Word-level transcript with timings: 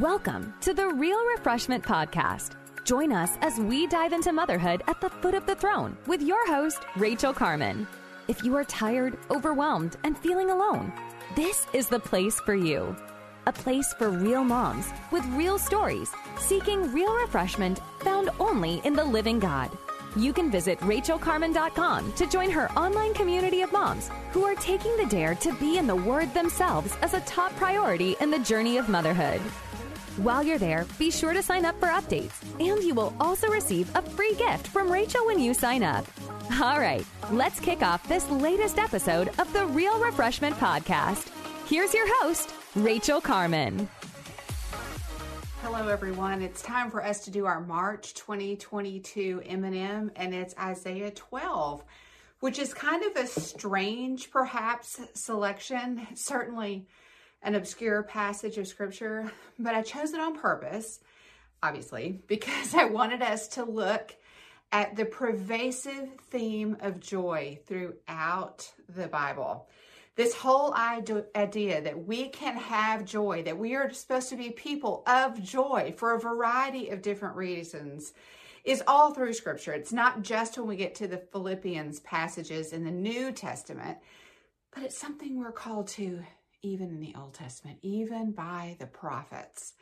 Welcome 0.00 0.52
to 0.60 0.74
the 0.74 0.88
Real 0.88 1.24
Refreshment 1.28 1.82
Podcast. 1.82 2.50
Join 2.84 3.12
us 3.12 3.30
as 3.40 3.56
we 3.58 3.86
dive 3.86 4.12
into 4.12 4.30
motherhood 4.30 4.82
at 4.88 5.00
the 5.00 5.08
foot 5.08 5.32
of 5.32 5.46
the 5.46 5.54
throne 5.54 5.96
with 6.06 6.20
your 6.20 6.46
host, 6.48 6.80
Rachael 6.96 7.32
Carman. 7.32 7.86
If 8.28 8.44
you 8.44 8.54
are 8.56 8.64
tired, 8.64 9.16
overwhelmed, 9.30 9.96
and 10.04 10.18
feeling 10.18 10.50
alone, 10.50 10.92
this 11.34 11.66
is 11.72 11.88
the 11.88 12.00
place 12.00 12.38
for 12.40 12.54
you. 12.54 12.94
A 13.46 13.52
place 13.52 13.94
for 13.94 14.10
real 14.10 14.44
moms 14.44 14.86
with 15.12 15.24
real 15.28 15.58
stories, 15.58 16.10
seeking 16.36 16.92
real 16.92 17.14
refreshment 17.14 17.80
found 18.00 18.28
only 18.38 18.82
in 18.84 18.92
the 18.92 19.04
living 19.04 19.38
God. 19.38 19.70
You 20.14 20.32
can 20.34 20.50
visit 20.50 20.78
rachaelcarman.com 20.80 22.12
to 22.14 22.26
join 22.26 22.50
her 22.50 22.70
online 22.72 23.14
community 23.14 23.62
of 23.62 23.72
moms 23.72 24.10
who 24.32 24.44
are 24.44 24.54
taking 24.56 24.94
the 24.98 25.06
dare 25.06 25.34
to 25.36 25.54
be 25.54 25.78
in 25.78 25.86
the 25.86 25.96
Word 25.96 26.34
themselves 26.34 26.96
as 27.00 27.14
a 27.14 27.20
top 27.20 27.54
priority 27.56 28.16
in 28.20 28.30
the 28.30 28.38
journey 28.40 28.76
of 28.76 28.90
motherhood. 28.90 29.40
While 30.16 30.42
you're 30.42 30.56
there, 30.56 30.86
be 30.98 31.10
sure 31.10 31.34
to 31.34 31.42
sign 31.42 31.66
up 31.66 31.78
for 31.78 31.88
updates, 31.88 32.32
and 32.58 32.82
you 32.82 32.94
will 32.94 33.14
also 33.20 33.48
receive 33.48 33.94
a 33.94 34.00
free 34.00 34.34
gift 34.36 34.66
from 34.66 34.90
Rachael 34.90 35.26
when 35.26 35.38
you 35.38 35.52
sign 35.52 35.82
up. 35.82 36.06
All 36.58 36.80
right, 36.80 37.04
let's 37.30 37.60
kick 37.60 37.82
off 37.82 38.08
this 38.08 38.26
latest 38.30 38.78
episode 38.78 39.28
of 39.38 39.52
the 39.52 39.66
Real 39.66 39.98
Refreshment 40.00 40.56
Podcast. 40.56 41.28
Here's 41.68 41.92
your 41.92 42.06
host, 42.22 42.54
Rachael 42.74 43.20
Carman. 43.20 43.90
Hello, 45.60 45.88
everyone. 45.88 46.40
It's 46.40 46.62
time 46.62 46.90
for 46.90 47.04
us 47.04 47.20
to 47.26 47.30
do 47.30 47.44
our 47.44 47.60
March 47.60 48.14
2022 48.14 49.42
M&M, 49.44 50.12
and 50.16 50.34
it's 50.34 50.54
Isaiah 50.58 51.10
12, 51.10 51.84
which 52.40 52.58
is 52.58 52.72
kind 52.72 53.04
of 53.04 53.22
a 53.22 53.26
strange, 53.26 54.30
perhaps, 54.30 54.98
selection. 55.12 56.06
Certainly 56.14 56.86
an 57.42 57.54
obscure 57.54 58.02
passage 58.02 58.58
of 58.58 58.66
scripture, 58.66 59.30
but 59.58 59.74
I 59.74 59.82
chose 59.82 60.12
it 60.12 60.20
on 60.20 60.38
purpose, 60.38 61.00
obviously, 61.62 62.20
because 62.26 62.74
I 62.74 62.84
wanted 62.84 63.22
us 63.22 63.48
to 63.48 63.64
look 63.64 64.14
at 64.72 64.96
the 64.96 65.04
pervasive 65.04 66.08
theme 66.30 66.76
of 66.80 67.00
joy 67.00 67.58
throughout 67.66 68.70
the 68.94 69.06
Bible. 69.06 69.68
This 70.16 70.34
whole 70.34 70.74
idea 70.74 71.82
that 71.82 72.06
we 72.06 72.28
can 72.28 72.56
have 72.56 73.04
joy, 73.04 73.42
that 73.42 73.58
we 73.58 73.74
are 73.74 73.92
supposed 73.92 74.30
to 74.30 74.36
be 74.36 74.50
people 74.50 75.02
of 75.06 75.42
joy 75.42 75.94
for 75.96 76.14
a 76.14 76.20
variety 76.20 76.88
of 76.88 77.02
different 77.02 77.36
reasons, 77.36 78.14
is 78.64 78.82
all 78.86 79.12
through 79.12 79.34
Scripture. 79.34 79.72
It's 79.72 79.92
not 79.92 80.22
just 80.22 80.58
when 80.58 80.66
we 80.66 80.76
get 80.76 80.94
to 80.96 81.06
the 81.06 81.18
Philippians 81.18 82.00
passages 82.00 82.72
in 82.72 82.82
the 82.84 82.90
New 82.90 83.30
Testament, 83.30 83.98
but 84.74 84.82
it's 84.82 84.98
something 84.98 85.38
we're 85.38 85.52
called 85.52 85.86
to 85.88 86.24
even 86.66 86.90
in 86.90 87.00
the 87.00 87.14
Old 87.18 87.34
Testament, 87.34 87.78
even 87.82 88.32
by 88.32 88.76
the 88.78 88.86
prophets. 88.86 89.74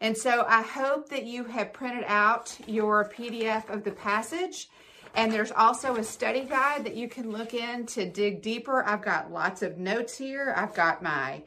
And 0.00 0.16
so 0.16 0.44
I 0.48 0.62
hope 0.62 1.08
that 1.10 1.24
you 1.24 1.44
have 1.44 1.72
printed 1.72 2.04
out 2.08 2.56
your 2.66 3.08
PDF 3.08 3.70
of 3.70 3.84
the 3.84 3.92
passage. 3.92 4.68
And 5.14 5.30
there's 5.30 5.52
also 5.52 5.96
a 5.96 6.02
study 6.02 6.44
guide 6.44 6.84
that 6.84 6.96
you 6.96 7.08
can 7.08 7.30
look 7.30 7.54
in 7.54 7.86
to 7.86 8.08
dig 8.08 8.42
deeper. 8.42 8.82
I've 8.82 9.02
got 9.02 9.30
lots 9.30 9.62
of 9.62 9.78
notes 9.78 10.16
here. 10.16 10.54
I've 10.56 10.74
got 10.74 11.02
my 11.02 11.42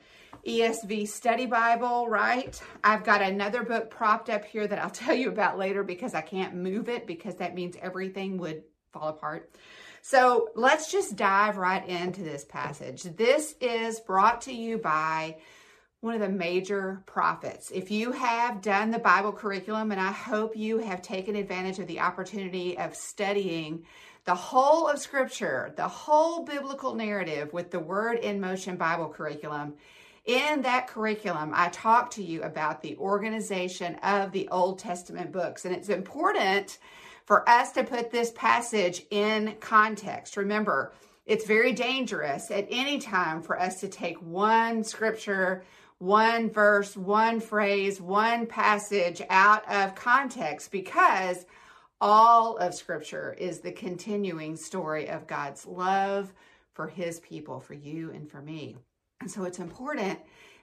ESV 0.47 1.07
study 1.07 1.47
Bible, 1.47 2.07
right? 2.07 2.61
I've 2.83 3.03
got 3.03 3.21
another 3.21 3.63
book 3.63 3.89
propped 3.89 4.29
up 4.29 4.45
here 4.45 4.67
that 4.67 4.79
I'll 4.79 4.89
tell 5.05 5.15
you 5.15 5.29
about 5.29 5.57
later 5.57 5.83
because 5.83 6.13
I 6.13 6.21
can't 6.21 6.55
move 6.55 6.87
it 6.87 7.07
because 7.07 7.35
that 7.35 7.55
means 7.55 7.75
everything 7.81 8.37
would 8.37 8.63
fall 8.93 9.09
apart. 9.09 9.51
So 10.07 10.49
let's 10.53 10.91
just 10.91 11.15
dive 11.15 11.57
right 11.57 11.83
into 11.89 12.21
this 12.21 12.45
passage. 12.45 13.01
This 13.01 13.55
is 13.59 13.99
brought 13.99 14.41
to 14.41 14.53
you 14.53 14.77
by 14.77 15.37
one 16.01 16.13
of 16.13 16.21
the 16.21 16.29
major 16.29 17.01
prophets. 17.07 17.71
If 17.73 17.89
you 17.89 18.11
have 18.11 18.61
done 18.61 18.91
the 18.91 18.99
Bible 18.99 19.31
curriculum, 19.31 19.91
and 19.91 19.99
I 19.99 20.11
hope 20.11 20.55
you 20.55 20.77
have 20.77 21.01
taken 21.01 21.35
advantage 21.35 21.79
of 21.79 21.87
the 21.87 22.01
opportunity 22.01 22.77
of 22.77 22.95
studying 22.95 23.83
the 24.25 24.35
whole 24.35 24.87
of 24.87 24.99
Scripture, 24.99 25.73
the 25.75 25.87
whole 25.87 26.45
biblical 26.45 26.93
narrative 26.93 27.51
with 27.51 27.71
the 27.71 27.79
Word 27.79 28.19
in 28.19 28.39
Motion 28.39 28.77
Bible 28.77 29.09
curriculum, 29.09 29.73
in 30.25 30.61
that 30.61 30.85
curriculum, 30.85 31.51
I 31.55 31.69
talk 31.69 32.11
to 32.11 32.23
you 32.23 32.43
about 32.43 32.83
the 32.83 32.95
organization 32.97 33.95
of 34.03 34.31
the 34.31 34.49
Old 34.49 34.77
Testament 34.77 35.31
books. 35.31 35.65
And 35.65 35.75
it's 35.75 35.89
important 35.89 36.77
for 37.25 37.47
us 37.49 37.71
to 37.73 37.83
put 37.83 38.11
this 38.11 38.31
passage 38.31 39.03
in 39.09 39.55
context. 39.59 40.37
Remember, 40.37 40.93
it's 41.25 41.45
very 41.45 41.73
dangerous 41.73 42.51
at 42.51 42.67
any 42.69 42.99
time 42.99 43.41
for 43.41 43.59
us 43.59 43.79
to 43.79 43.87
take 43.87 44.21
one 44.21 44.83
scripture, 44.83 45.63
one 45.97 46.51
verse, 46.51 46.95
one 46.95 47.39
phrase, 47.39 47.99
one 47.99 48.45
passage 48.45 49.21
out 49.29 49.67
of 49.71 49.95
context 49.95 50.71
because 50.71 51.45
all 51.99 52.57
of 52.57 52.75
scripture 52.75 53.35
is 53.39 53.59
the 53.59 53.71
continuing 53.71 54.55
story 54.55 55.09
of 55.09 55.25
God's 55.25 55.65
love 55.65 56.31
for 56.73 56.87
his 56.87 57.19
people, 57.21 57.59
for 57.59 57.73
you 57.73 58.11
and 58.11 58.29
for 58.29 58.41
me. 58.41 58.75
And 59.21 59.31
so 59.31 59.45
it's 59.45 59.59
important 59.59 60.19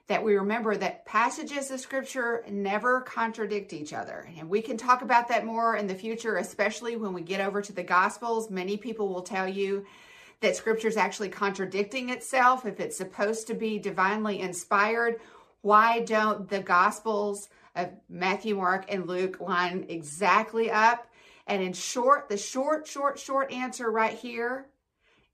that 0.07 0.23
we 0.23 0.35
remember 0.35 0.75
that 0.75 1.05
passages 1.05 1.71
of 1.71 1.79
scripture 1.79 2.43
never 2.49 3.01
contradict 3.01 3.71
each 3.71 3.93
other. 3.93 4.27
And 4.37 4.49
we 4.49 4.61
can 4.61 4.75
talk 4.75 5.01
about 5.01 5.29
that 5.29 5.45
more 5.45 5.77
in 5.77 5.87
the 5.87 5.95
future, 5.95 6.35
especially 6.37 6.97
when 6.97 7.13
we 7.13 7.21
get 7.21 7.39
over 7.39 7.61
to 7.61 7.73
the 7.73 7.83
gospels. 7.83 8.49
Many 8.49 8.75
people 8.75 9.07
will 9.07 9.21
tell 9.21 9.47
you 9.47 9.85
that 10.41 10.57
scripture 10.57 10.89
is 10.89 10.97
actually 10.97 11.29
contradicting 11.29 12.09
itself 12.09 12.65
if 12.65 12.81
it's 12.81 12.97
supposed 12.97 13.47
to 13.47 13.53
be 13.53 13.79
divinely 13.79 14.41
inspired. 14.41 15.21
Why 15.61 16.01
don't 16.01 16.49
the 16.49 16.59
gospels 16.59 17.47
of 17.75 17.89
Matthew, 18.09 18.57
Mark, 18.57 18.85
and 18.89 19.07
Luke 19.07 19.39
line 19.39 19.85
exactly 19.87 20.69
up? 20.69 21.07
And 21.47 21.63
in 21.63 21.71
short, 21.71 22.27
the 22.27 22.37
short, 22.37 22.87
short, 22.87 23.19
short 23.19 23.53
answer 23.53 23.89
right 23.89 24.17
here 24.17 24.67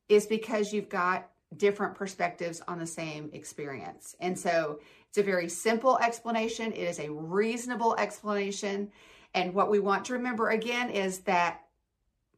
is 0.08 0.28
because 0.28 0.74
you've 0.74 0.90
got 0.90 1.28
different 1.58 1.96
perspectives 1.96 2.62
on 2.68 2.80
the 2.80 2.88
same 2.88 3.30
experience. 3.34 4.16
And 4.20 4.38
so 4.38 4.80
it's 5.08 5.18
a 5.18 5.24
very 5.24 5.50
simple 5.50 5.98
explanation, 6.00 6.72
it 6.72 6.78
is 6.78 7.00
a 7.00 7.12
reasonable 7.12 7.96
explanation. 7.98 8.92
And 9.34 9.54
what 9.54 9.70
we 9.70 9.80
want 9.80 10.06
to 10.06 10.14
remember 10.14 10.50
again 10.50 10.90
is 10.90 11.20
that 11.20 11.62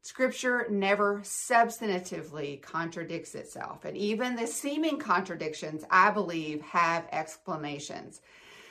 scripture 0.02 0.68
never 0.70 1.20
substantively 1.20 2.62
contradicts 2.62 3.36
itself. 3.36 3.86
And 3.86 3.96
even 3.96 4.36
the 4.36 4.48
seeming 4.48 4.98
contradictions, 4.98 5.84
I 5.90 6.12
believe, 6.12 6.62
have 6.62 7.08
explanations. 7.12 8.22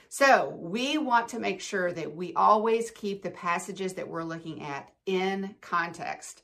So 0.08 0.56
we 0.58 0.98
want 0.98 1.28
to 1.28 1.38
make 1.38 1.60
sure 1.60 1.92
that 1.92 2.16
we 2.16 2.34
always 2.34 2.90
keep 2.90 3.22
the 3.22 3.30
passages 3.30 3.92
that 3.94 4.08
we're 4.08 4.24
looking 4.24 4.62
at 4.62 4.90
in 5.06 5.54
context. 5.60 6.42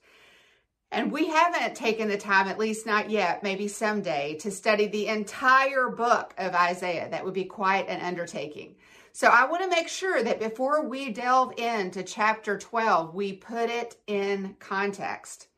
And 0.92 1.10
we 1.10 1.26
haven't 1.28 1.74
taken 1.74 2.08
the 2.08 2.16
time, 2.16 2.46
at 2.46 2.58
least 2.58 2.86
not 2.86 3.10
yet, 3.10 3.42
maybe 3.42 3.68
someday, 3.68 4.36
to 4.40 4.50
study 4.50 4.86
the 4.86 5.08
entire 5.08 5.88
book 5.88 6.32
of 6.38 6.54
Isaiah. 6.54 7.08
That 7.10 7.24
would 7.24 7.34
be 7.34 7.44
quite 7.44 7.88
an 7.88 8.00
undertaking. 8.00 8.76
So 9.12 9.28
I 9.28 9.46
want 9.46 9.62
to 9.62 9.70
make 9.70 9.88
sure 9.88 10.22
that 10.22 10.38
before 10.38 10.86
we 10.86 11.10
delve 11.10 11.58
into 11.58 12.02
chapter 12.02 12.58
12, 12.58 13.14
we 13.14 13.32
put 13.32 13.70
it 13.70 13.96
in 14.06 14.56
context. 14.58 15.48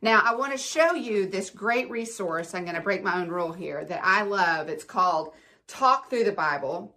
Now, 0.00 0.22
I 0.24 0.36
want 0.36 0.52
to 0.52 0.58
show 0.58 0.94
you 0.94 1.26
this 1.26 1.50
great 1.50 1.90
resource. 1.90 2.54
I'm 2.54 2.62
going 2.62 2.76
to 2.76 2.80
break 2.80 3.02
my 3.02 3.20
own 3.20 3.28
rule 3.28 3.52
here 3.52 3.84
that 3.84 4.00
I 4.04 4.22
love. 4.22 4.68
It's 4.68 4.84
called 4.84 5.34
Talk 5.66 6.08
Through 6.08 6.24
the 6.24 6.32
Bible 6.32 6.94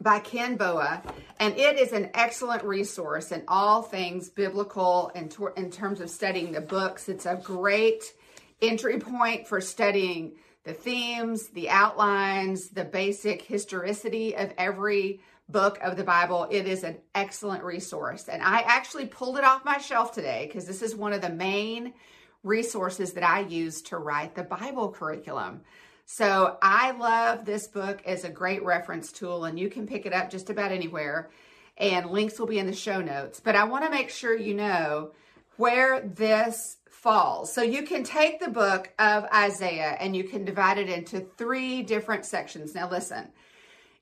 by 0.00 0.20
Ken 0.20 0.56
Boa, 0.56 1.02
and 1.40 1.56
it 1.56 1.78
is 1.78 1.92
an 1.92 2.10
excellent 2.14 2.62
resource 2.62 3.32
in 3.32 3.42
all 3.48 3.82
things 3.82 4.28
biblical 4.28 5.10
and 5.14 5.34
in, 5.56 5.64
in 5.64 5.70
terms 5.70 6.00
of 6.00 6.10
studying 6.10 6.52
the 6.52 6.60
books. 6.60 7.08
It's 7.08 7.26
a 7.26 7.40
great 7.42 8.14
entry 8.62 8.98
point 8.98 9.46
for 9.48 9.60
studying 9.60 10.34
the 10.64 10.72
themes, 10.72 11.48
the 11.48 11.70
outlines, 11.70 12.68
the 12.68 12.84
basic 12.84 13.42
historicity 13.42 14.36
of 14.36 14.52
every 14.58 15.20
book 15.48 15.78
of 15.82 15.96
the 15.96 16.04
Bible. 16.04 16.46
It 16.50 16.66
is 16.66 16.84
an 16.84 16.98
excellent 17.14 17.64
resource. 17.64 18.28
And 18.28 18.42
I 18.42 18.60
actually 18.60 19.06
pulled 19.06 19.38
it 19.38 19.44
off 19.44 19.64
my 19.64 19.78
shelf 19.78 20.12
today 20.12 20.46
because 20.46 20.66
this 20.66 20.82
is 20.82 20.94
one 20.94 21.12
of 21.12 21.22
the 21.22 21.30
main 21.30 21.94
resources 22.42 23.14
that 23.14 23.24
I 23.24 23.40
use 23.40 23.82
to 23.82 23.98
write 23.98 24.34
the 24.34 24.44
Bible 24.44 24.90
curriculum. 24.90 25.62
So 26.10 26.56
I 26.62 26.92
love 26.92 27.44
this 27.44 27.66
book 27.66 28.00
as 28.06 28.24
a 28.24 28.30
great 28.30 28.64
reference 28.64 29.12
tool, 29.12 29.44
and 29.44 29.60
you 29.60 29.68
can 29.68 29.86
pick 29.86 30.06
it 30.06 30.14
up 30.14 30.30
just 30.30 30.48
about 30.48 30.72
anywhere. 30.72 31.28
And 31.76 32.08
links 32.08 32.38
will 32.38 32.46
be 32.46 32.58
in 32.58 32.66
the 32.66 32.72
show 32.72 33.02
notes. 33.02 33.40
But 33.40 33.56
I 33.56 33.64
want 33.64 33.84
to 33.84 33.90
make 33.90 34.08
sure 34.08 34.34
you 34.34 34.54
know 34.54 35.10
where 35.58 36.00
this 36.00 36.78
falls. 36.88 37.52
So 37.52 37.60
you 37.60 37.82
can 37.82 38.04
take 38.04 38.40
the 38.40 38.48
book 38.48 38.90
of 38.98 39.26
Isaiah 39.34 39.98
and 40.00 40.16
you 40.16 40.24
can 40.24 40.46
divide 40.46 40.78
it 40.78 40.88
into 40.88 41.20
three 41.20 41.82
different 41.82 42.24
sections. 42.24 42.74
Now, 42.74 42.88
listen, 42.88 43.28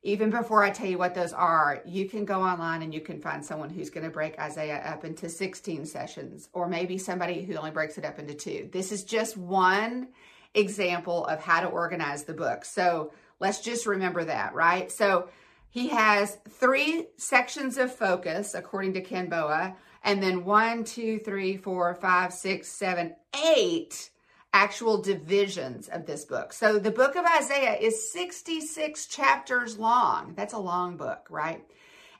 even 0.04 0.30
before 0.30 0.62
I 0.62 0.70
tell 0.70 0.86
you 0.86 0.98
what 0.98 1.16
those 1.16 1.32
are, 1.32 1.82
you 1.84 2.08
can 2.08 2.24
go 2.24 2.40
online 2.40 2.82
and 2.82 2.94
you 2.94 3.00
can 3.00 3.20
find 3.20 3.44
someone 3.44 3.68
who's 3.68 3.90
going 3.90 4.06
to 4.06 4.12
break 4.12 4.38
Isaiah 4.38 4.80
up 4.86 5.04
into 5.04 5.28
16 5.28 5.84
sessions, 5.84 6.50
or 6.52 6.68
maybe 6.68 6.98
somebody 6.98 7.42
who 7.42 7.56
only 7.56 7.72
breaks 7.72 7.98
it 7.98 8.04
up 8.04 8.20
into 8.20 8.34
two. 8.34 8.68
This 8.72 8.92
is 8.92 9.02
just 9.02 9.36
one 9.36 10.10
example 10.54 11.24
of 11.26 11.40
how 11.40 11.60
to 11.60 11.66
organize 11.68 12.24
the 12.24 12.34
book. 12.34 12.64
So 12.64 13.12
let's 13.40 13.60
just 13.60 13.86
remember 13.86 14.24
that, 14.24 14.54
right? 14.54 14.90
So 14.90 15.28
He 15.70 15.88
has 15.88 16.38
three 16.48 17.06
sections 17.16 17.76
of 17.76 17.94
focus, 17.94 18.54
according 18.54 18.94
to 18.94 19.02
Ken 19.02 19.28
Boa, 19.28 19.76
and 20.02 20.22
then 20.22 20.44
one, 20.44 20.84
two, 20.84 21.18
three, 21.18 21.56
four, 21.56 21.94
five, 21.94 22.32
six, 22.32 22.68
seven, 22.68 23.14
eight 23.54 24.10
actual 24.52 25.02
divisions 25.02 25.88
of 25.88 26.06
this 26.06 26.24
book. 26.24 26.52
So 26.54 26.78
the 26.78 26.90
book 26.90 27.14
of 27.14 27.26
Isaiah 27.26 27.76
is 27.76 28.10
66 28.10 29.04
chapters 29.06 29.78
long. 29.78 30.32
That's 30.34 30.54
a 30.54 30.58
long 30.58 30.96
book, 30.96 31.26
right? 31.28 31.62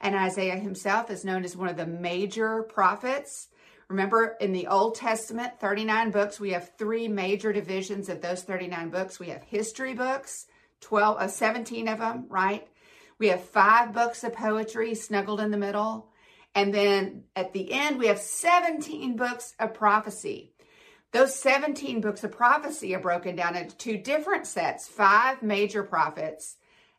And 0.03 0.15
Isaiah 0.15 0.59
himself 0.59 1.11
is 1.11 1.25
known 1.25 1.45
as 1.45 1.57
one 1.57 1.69
of 1.69 1.79
the 1.79 1.87
major 1.87 2.63
prophets. 2.65 3.49
Remember, 3.89 4.37
in 4.41 4.53
the 4.53 4.67
Old 4.67 4.97
Testament, 4.97 5.61
39 5.61 6.11
books, 6.11 6.41
we 6.41 6.51
have 6.51 6.73
three 6.77 7.07
major 7.07 7.53
divisions 7.53 8.09
of 8.09 8.21
those 8.21 8.43
39 8.43 8.91
books. 8.91 9.21
We 9.21 9.29
have 9.29 9.45
history 9.45 9.95
books, 9.95 10.47
12, 10.81 11.19
uh, 11.19 11.29
17 11.29 11.87
of 11.89 11.99
them, 11.99 12.27
right? 12.29 12.67
We 13.19 13.29
have 13.29 13.43
five 13.43 13.93
books 13.93 14.25
of 14.25 14.33
poetry 14.35 14.95
snuggled 14.95 15.41
in 15.41 15.53
the 15.53 15.57
middle. 15.57 16.11
And 16.55 16.75
then 16.75 17.25
at 17.37 17.53
the 17.53 17.73
end, 17.73 17.99
we 17.99 18.09
have 18.09 18.19
17 18.19 19.17
books 19.17 19.55
of 19.61 19.73
prophecy. 19.73 20.53
Those 21.13 21.35
17 21.37 22.01
books 22.01 22.25
of 22.25 22.33
prophecy 22.33 22.95
are 22.95 23.01
broken 23.01 23.37
down 23.37 23.57
into 23.57 23.77
two 23.77 23.99
different 23.99 24.47
sets 24.47 24.89
five 24.89 25.43
major 25.43 25.83
prophets 25.83 26.57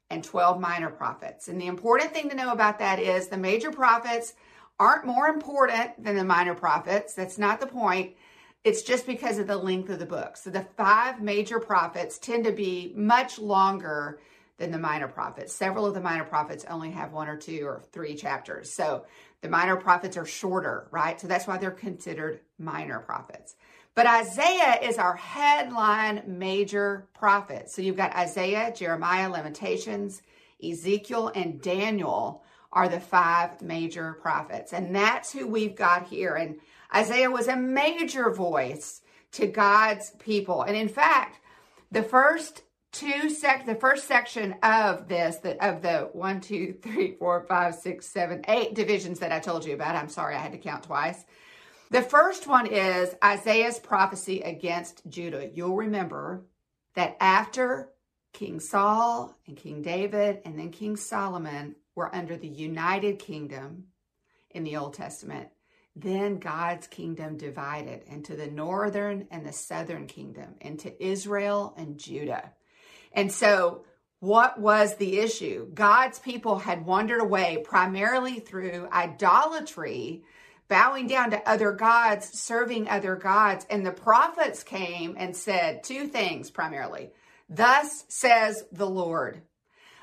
and 0.10 0.24
12 0.24 0.60
minor 0.60 0.89
prophets. 0.89 1.50
And 1.50 1.60
the 1.60 1.68
important 1.68 2.13
thing 2.13 2.30
to 2.30 2.36
know 2.36 2.51
about 2.51 2.80
that 2.80 3.00
is 3.00 3.28
the 3.28 3.38
major 3.38 3.72
prophets 3.72 4.34
aren't 4.79 5.06
more 5.06 5.27
important 5.27 6.03
than 6.03 6.15
the 6.15 6.24
minor 6.24 6.56
prophets. 6.56 7.13
That's 7.13 7.38
not 7.38 7.59
the 7.59 7.68
point. 7.68 8.15
It's 8.63 8.81
just 8.81 9.07
because 9.07 9.38
of 9.38 9.47
the 9.47 9.57
length 9.57 9.89
of 9.89 10.00
the 10.00 10.06
book. 10.06 10.38
So 10.38 10.50
the 10.50 10.68
five 10.75 11.21
major 11.21 11.59
prophets 11.59 12.18
tend 12.18 12.45
to 12.45 12.51
be 12.51 12.94
much 12.95 13.39
longer 13.39 14.19
than 14.57 14.71
the 14.71 14.79
minor 14.79 15.07
prophets. 15.07 15.53
Several 15.53 15.85
of 15.85 15.94
the 15.94 16.01
minor 16.01 16.24
prophets 16.24 16.65
only 16.69 16.91
have 16.91 17.13
one 17.13 17.29
or 17.29 17.38
two 17.38 17.62
or 17.65 17.83
three 17.91 18.15
chapters. 18.15 18.71
So 18.71 19.06
the 19.41 19.50
minor 19.50 19.75
prophets 19.75 20.18
are 20.18 20.25
shorter, 20.25 20.88
right? 20.91 21.19
So 21.19 21.27
that's 21.27 21.47
why 21.47 21.57
they're 21.57 21.71
considered 21.71 22.41
minor 22.57 23.00
prophets. 23.00 23.56
But 23.94 24.07
Isaiah 24.07 24.79
is 24.81 24.97
our 24.97 25.15
headline 25.15 26.24
major 26.27 27.07
prophet. 27.13 27.69
So 27.69 27.81
you've 27.81 27.97
got 27.97 28.15
Isaiah, 28.15 28.74
Jeremiah, 28.75 29.29
Lamentations, 29.29 30.21
Ezekiel, 30.63 31.31
and 31.33 31.62
Daniel 31.62 32.44
are 32.77 32.88
the 32.88 33.00
five 33.00 33.59
major 33.59 34.19
prophets. 34.21 34.71
And 34.71 34.95
that's 34.95 35.31
who 35.31 35.47
we've 35.47 35.75
got 35.75 36.07
here. 36.07 36.35
And 36.35 36.59
Isaiah 36.95 37.31
was 37.31 37.47
a 37.47 37.56
major 37.56 38.29
voice 38.29 39.01
to 39.31 39.47
God's 39.47 40.12
people. 40.19 40.62
And 40.62 40.77
in 40.77 40.88
fact, 40.88 41.39
the 41.91 42.03
first 42.03 42.62
two 42.91 43.31
sec 43.31 43.65
the 43.65 43.75
first 43.75 44.07
section 44.07 44.56
of 44.62 45.07
this 45.07 45.38
that 45.38 45.57
of 45.59 45.81
the 45.81 46.09
one 46.13 46.39
two 46.39 46.74
three 46.83 47.15
four 47.15 47.45
five 47.50 47.74
six 47.75 48.07
seven 48.07 48.41
eight 48.47 48.75
divisions 48.75 49.19
that 49.19 49.33
i 49.33 49.39
told 49.39 49.65
you 49.65 49.74
about 49.74 49.94
i'm 49.94 50.07
sorry 50.07 50.33
i 50.33 50.39
had 50.39 50.53
to 50.53 50.57
count 50.57 50.83
twice 50.83 51.25
the 51.91 52.01
first 52.01 52.47
one 52.47 52.65
is 52.65 53.13
isaiah's 53.21 53.77
prophecy 53.77 54.39
against 54.39 55.01
judah 55.09 55.50
you'll 55.53 55.75
remember 55.75 56.45
that 56.95 57.18
after 57.19 57.89
king 58.31 58.62
saul 58.62 59.38
and 59.47 59.57
king 59.57 59.81
david 59.81 60.39
and 60.45 60.57
then 60.57 60.71
king 60.71 60.95
solomon 60.95 61.75
were 61.97 62.15
under 62.15 62.38
the 62.38 62.47
united 62.47 63.19
kingdom 63.19 63.88
in 64.51 64.63
the 64.63 64.77
old 64.77 64.94
testament 64.94 65.49
then 66.01 66.38
God's 66.38 66.85
kingdom 66.85 67.38
divided 67.38 68.03
into 68.05 68.35
the 68.35 68.47
northern 68.47 69.27
and 69.31 69.45
the 69.45 69.51
southern 69.51 70.05
kingdom, 70.05 70.55
into 70.61 71.03
Israel 71.03 71.73
and 71.75 71.97
Judah. 71.97 72.53
And 73.13 73.31
so, 73.31 73.83
what 74.19 74.59
was 74.59 74.95
the 74.95 75.19
issue? 75.19 75.71
God's 75.73 76.19
people 76.19 76.59
had 76.59 76.85
wandered 76.85 77.21
away 77.21 77.63
primarily 77.63 78.39
through 78.39 78.88
idolatry, 78.91 80.23
bowing 80.67 81.07
down 81.07 81.31
to 81.31 81.50
other 81.50 81.71
gods, 81.71 82.29
serving 82.39 82.89
other 82.89 83.15
gods. 83.15 83.65
And 83.69 83.85
the 83.85 83.91
prophets 83.91 84.63
came 84.63 85.15
and 85.17 85.35
said 85.35 85.83
two 85.83 86.07
things 86.07 86.51
primarily 86.51 87.09
Thus 87.50 88.05
says 88.07 88.65
the 88.71 88.89
Lord. 88.89 89.41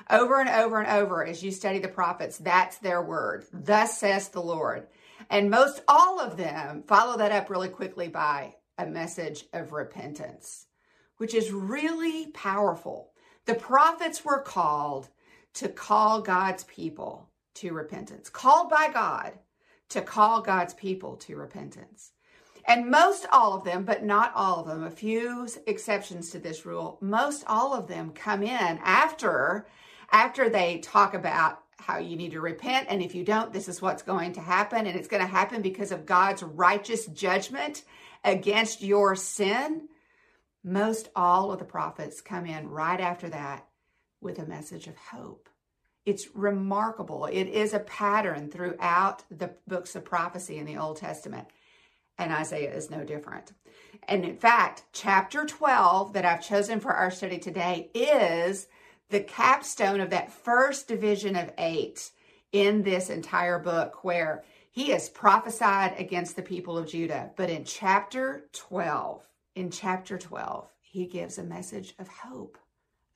Over 0.09 0.39
and 0.39 0.49
over 0.49 0.79
and 0.79 0.87
over, 0.87 1.25
as 1.25 1.43
you 1.43 1.51
study 1.51 1.79
the 1.79 1.87
prophets, 1.87 2.37
that's 2.37 2.77
their 2.77 3.01
word. 3.01 3.45
Thus 3.51 3.97
says 3.97 4.29
the 4.29 4.41
Lord. 4.41 4.87
And 5.29 5.49
most 5.49 5.81
all 5.87 6.19
of 6.19 6.37
them 6.37 6.83
follow 6.87 7.17
that 7.17 7.31
up 7.31 7.49
really 7.49 7.69
quickly 7.69 8.07
by 8.07 8.55
a 8.77 8.85
message 8.85 9.45
of 9.53 9.71
repentance 9.71 10.67
which 11.17 11.33
is 11.33 11.51
really 11.51 12.27
powerful. 12.27 13.11
The 13.45 13.55
prophets 13.55 14.25
were 14.25 14.41
called 14.41 15.09
to 15.55 15.69
call 15.69 16.21
God's 16.21 16.63
people 16.65 17.29
to 17.55 17.71
repentance, 17.71 18.29
called 18.29 18.69
by 18.69 18.89
God 18.93 19.33
to 19.89 20.01
call 20.01 20.41
God's 20.41 20.73
people 20.73 21.15
to 21.17 21.35
repentance. 21.35 22.11
And 22.67 22.89
most 22.89 23.27
all 23.31 23.53
of 23.53 23.63
them, 23.63 23.85
but 23.85 24.03
not 24.03 24.31
all 24.33 24.59
of 24.61 24.67
them, 24.67 24.83
a 24.83 24.89
few 24.89 25.47
exceptions 25.67 26.31
to 26.31 26.39
this 26.39 26.65
rule, 26.65 26.97
most 26.99 27.43
all 27.47 27.75
of 27.75 27.87
them 27.87 28.11
come 28.11 28.41
in 28.41 28.79
after 28.83 29.67
after 30.11 30.49
they 30.49 30.79
talk 30.79 31.13
about 31.13 31.59
how 31.77 31.97
you 31.99 32.15
need 32.15 32.31
to 32.31 32.41
repent 32.41 32.87
and 32.89 33.01
if 33.01 33.13
you 33.13 33.23
don't 33.23 33.53
this 33.53 33.67
is 33.67 33.81
what's 33.81 34.01
going 34.01 34.33
to 34.33 34.41
happen 34.41 34.87
and 34.87 34.97
it's 34.97 35.07
going 35.07 35.21
to 35.21 35.27
happen 35.27 35.61
because 35.61 35.91
of 35.91 36.05
God's 36.05 36.41
righteous 36.41 37.05
judgment 37.07 37.83
against 38.23 38.81
your 38.81 39.15
sin 39.15 39.87
most 40.65 41.09
all 41.15 41.51
of 41.51 41.59
the 41.59 41.65
prophets 41.65 42.21
come 42.21 42.47
in 42.47 42.67
right 42.69 42.99
after 42.99 43.29
that 43.29 43.67
with 44.19 44.39
a 44.39 44.45
message 44.45 44.87
of 44.87 44.97
hope. 44.97 45.47
It's 46.05 46.35
remarkable. 46.35 47.25
It 47.25 47.45
is 47.45 47.73
a 47.73 47.79
pattern 47.79 48.49
throughout 48.49 49.23
the 49.29 49.51
books 49.67 49.95
of 49.95 50.03
prophecy 50.03 50.57
in 50.57 50.65
the 50.65 50.77
Old 50.77 50.97
Testament. 50.97 51.47
And 52.17 52.31
Isaiah 52.31 52.73
is 52.73 52.89
no 52.89 53.03
different. 53.03 53.53
And 54.07 54.25
in 54.25 54.37
fact, 54.37 54.83
chapter 54.91 55.45
12 55.45 56.13
that 56.13 56.25
I've 56.25 56.45
chosen 56.45 56.79
for 56.79 56.93
our 56.93 57.11
study 57.11 57.37
today 57.37 57.91
is 57.93 58.67
the 59.09 59.21
capstone 59.21 59.99
of 59.99 60.09
that 60.09 60.31
first 60.31 60.87
division 60.87 61.35
of 61.35 61.53
eight 61.57 62.11
in 62.51 62.83
this 62.83 63.09
entire 63.09 63.59
book, 63.59 64.03
where 64.03 64.43
he 64.71 64.89
has 64.89 65.09
prophesied 65.09 65.99
against 65.99 66.35
the 66.35 66.41
people 66.41 66.77
of 66.77 66.87
Judah. 66.87 67.31
But 67.35 67.49
in 67.49 67.63
chapter 67.63 68.45
12, 68.53 69.21
in 69.55 69.71
chapter 69.71 70.17
12, 70.17 70.69
he 70.81 71.05
gives 71.05 71.37
a 71.37 71.43
message 71.43 71.93
of 71.99 72.07
hope 72.07 72.57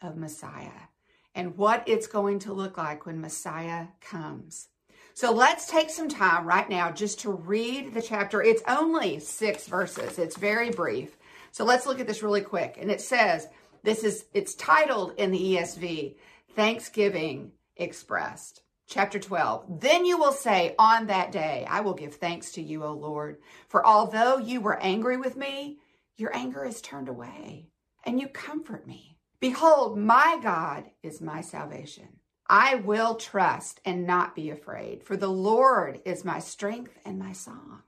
of 0.02 0.18
Messiah 0.18 0.88
and 1.36 1.58
what 1.58 1.84
it's 1.88 2.08
going 2.08 2.40
to 2.40 2.54
look 2.54 2.78
like 2.78 3.06
when 3.06 3.22
Messiah 3.22 3.88
comes. 4.02 4.70
So 5.14 5.34
let's 5.34 5.68
take 5.68 5.90
some 5.90 6.08
time 6.08 6.46
right 6.46 6.70
now 6.70 6.92
just 6.92 7.20
to 7.22 7.32
read 7.32 7.94
the 7.94 8.02
chapter. 8.02 8.42
It's 8.42 8.64
only 8.68 9.20
six 9.20 9.68
verses, 9.68 10.18
it's 10.18 10.38
very 10.38 10.72
brief. 10.72 11.18
So 11.52 11.66
let's 11.66 11.86
look 11.86 12.00
at 12.00 12.08
this 12.08 12.24
really 12.24 12.42
quick. 12.42 12.78
And 12.80 12.90
it 12.92 13.02
says, 13.02 13.48
this 13.84 14.04
is, 14.04 14.26
it's 14.34 14.56
titled 14.56 15.14
in 15.18 15.32
the 15.32 15.56
ESV, 15.56 16.16
Thanksgiving 16.56 17.52
Expressed. 17.78 18.62
Chapter 18.88 19.20
12. 19.20 19.82
Then 19.82 20.04
you 20.04 20.18
will 20.18 20.32
say, 20.32 20.74
On 20.80 21.06
that 21.08 21.32
day, 21.32 21.66
I 21.70 21.82
will 21.82 21.94
give 21.94 22.16
thanks 22.16 22.52
to 22.54 22.62
you, 22.62 22.84
O 22.84 22.92
Lord. 22.92 23.38
For 23.68 23.86
although 23.86 24.38
you 24.38 24.62
were 24.62 24.80
angry 24.80 25.16
with 25.16 25.38
me, 25.38 25.78
your 26.18 26.36
anger 26.36 26.66
is 26.66 26.82
turned 26.82 27.08
away, 27.08 27.68
and 28.04 28.20
you 28.20 28.28
comfort 28.28 28.88
me. 28.88 29.18
Behold, 29.40 29.98
my 29.98 30.40
God 30.42 30.86
is 31.04 31.22
my 31.22 31.40
salvation. 31.42 32.20
I 32.48 32.76
will 32.76 33.14
trust 33.14 33.80
and 33.86 34.08
not 34.08 34.36
be 34.36 34.50
afraid, 34.50 35.04
for 35.04 35.16
the 35.16 35.30
Lord 35.30 36.02
is 36.04 36.26
my 36.26 36.40
strength 36.40 36.98
and 37.06 37.20
my 37.20 37.32
song. 37.32 37.84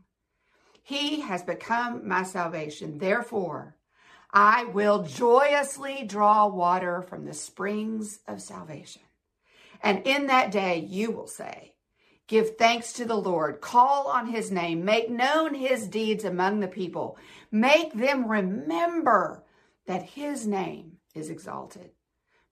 He 0.84 1.22
has 1.22 1.42
become 1.42 2.08
my 2.08 2.24
salvation. 2.24 3.00
Therefore, 3.00 3.76
I 4.34 4.66
will 4.66 5.04
joyously 5.04 6.04
draw 6.06 6.48
water 6.48 7.02
from 7.02 7.26
the 7.26 7.34
springs 7.34 8.20
of 8.28 8.42
salvation. 8.42 9.02
And 9.84 10.06
in 10.06 10.28
that 10.28 10.52
day, 10.52 10.80
you 10.80 11.12
will 11.12 11.28
say, 11.28 11.76
Give 12.28 12.56
thanks 12.56 12.94
to 12.94 13.04
the 13.04 13.18
Lord, 13.18 13.60
call 13.60 14.08
on 14.08 14.28
his 14.28 14.52
name, 14.52 14.86
make 14.86 15.10
known 15.10 15.54
his 15.54 15.88
deeds 15.88 16.24
among 16.24 16.62
the 16.62 16.68
people, 16.68 17.18
make 17.52 17.94
them 17.94 18.26
remember 18.26 19.44
that 19.86 20.04
his 20.04 20.48
name 20.48 20.94
is 21.14 21.30
exalted. 21.30 21.92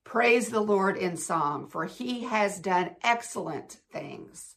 Praise 0.04 0.50
the 0.50 0.60
Lord 0.60 0.98
in 0.98 1.16
song, 1.16 1.68
for 1.68 1.86
he 1.86 2.26
has 2.26 2.60
done 2.60 2.96
excellent 3.04 3.78
things. 3.92 4.56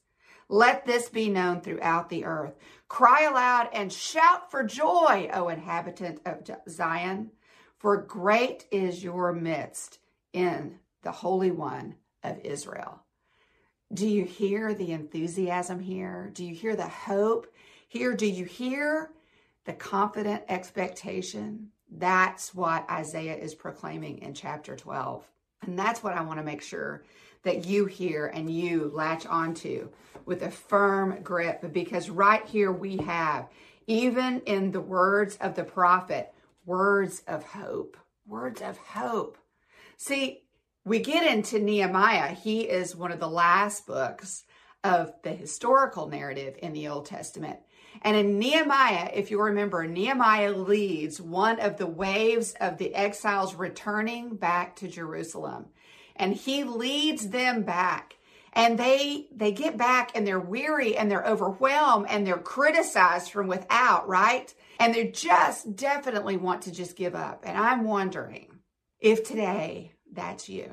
Let 0.52 0.85
this 0.85 1.09
be 1.09 1.30
known 1.30 1.62
throughout 1.62 2.11
the 2.11 2.26
earth. 2.26 2.52
Cry 2.87 3.23
aloud 3.23 3.71
and 3.73 3.90
shout 3.90 4.50
for 4.50 4.62
joy, 4.62 5.30
O 5.32 5.49
inhabitant 5.49 6.21
of 6.26 6.47
Zion, 6.68 7.30
for 7.78 7.97
great 7.97 8.66
is 8.71 9.02
your 9.02 9.32
midst 9.32 9.99
in 10.35 10.78
the 11.00 11.11
Holy 11.11 11.50
One 11.50 11.94
of 12.23 12.38
Israel. 12.44 13.00
Do 13.94 14.06
you 14.06 14.26
hear 14.26 14.75
the 14.75 14.92
enthusiasm 14.92 15.80
here? 15.80 16.30
Do 16.35 16.44
you 16.44 16.54
hear 16.54 16.76
the 16.76 16.87
hope 16.87 17.47
here? 17.88 18.12
Do 18.12 18.26
you 18.26 18.44
hear 18.44 19.11
the 19.64 19.73
confident 19.73 20.42
expectation? 20.50 21.68
That's 21.90 22.54
what 22.54 22.90
Isaiah 22.90 23.37
is 23.37 23.54
proclaiming 23.54 24.18
in 24.18 24.35
chapter 24.35 24.76
12. 24.76 25.26
And 25.62 25.78
that's 25.78 26.02
what 26.02 26.12
I 26.12 26.21
want 26.21 26.40
to 26.40 26.44
make 26.44 26.61
sure 26.61 27.04
that 27.42 27.64
you 27.64 27.87
hear 27.87 28.26
and 28.26 28.50
you 28.50 28.90
latch 28.94 29.26
onto 29.26 29.88
with 30.26 30.43
a 30.43 30.50
firm 30.50 31.23
grip 31.23 31.73
because 31.73 32.11
right 32.11 32.47
here 32.47 32.73
we 32.73 32.97
have, 32.99 33.49
even 33.87 34.41
in 34.41 34.73
the 34.73 34.81
words 34.81 35.37
of 35.41 35.55
the 35.55 35.64
prophet, 35.64 36.33
words 36.64 37.23
of 37.26 37.45
hope. 37.45 37.97
Words 38.26 38.62
of 38.62 38.79
hope. 38.79 39.37
See, 39.97 40.43
we 40.85 41.00
get 41.00 41.26
into 41.26 41.59
Nehemiah. 41.59 42.35
He 42.35 42.62
is 42.62 42.97
one 42.97 43.12
of 43.12 43.21
the 43.21 43.29
last 43.29 43.87
books 43.87 44.45
of 44.85 45.12
the 45.23 45.31
historical 45.31 46.09
narrative 46.09 46.57
in 46.62 46.73
the 46.73 46.88
Old 46.88 47.07
Testament. 47.07 47.59
And 48.00 48.17
in 48.17 48.38
Nehemiah, 48.38 49.11
if 49.12 49.31
you 49.31 49.41
remember, 49.41 49.87
Nehemiah 49.87 50.52
leads 50.52 51.21
one 51.21 51.61
of 51.61 51.76
the 51.76 51.87
waves 51.87 52.55
of 52.61 52.79
the 52.79 52.95
exiles 52.95 53.55
returning 53.55 54.37
back 54.37 54.76
to 54.76 54.88
Jerusalem. 54.88 55.67
And 56.17 56.35
he 56.35 56.64
leads 56.64 57.29
them 57.29 57.62
back. 57.62 58.17
And 58.52 58.78
they 58.78 59.28
they 59.35 59.52
get 59.52 59.76
back 59.78 60.12
and 60.14 60.26
they're 60.26 60.40
weary 60.40 60.97
and 60.97 61.11
they're 61.11 61.25
overwhelmed 61.25 62.06
and 62.09 62.26
they're 62.26 62.37
criticized 62.37 63.30
from 63.30 63.47
without, 63.47 64.09
right? 64.09 64.52
And 64.78 64.94
they 64.94 65.09
just 65.09 65.75
definitely 65.76 66.37
want 66.37 66.62
to 66.62 66.73
just 66.73 66.97
give 66.97 67.14
up. 67.14 67.44
And 67.47 67.56
I'm 67.56 67.85
wondering 67.85 68.49
if 69.00 69.25
today 69.25 69.92
that's 70.12 70.49
you. 70.49 70.71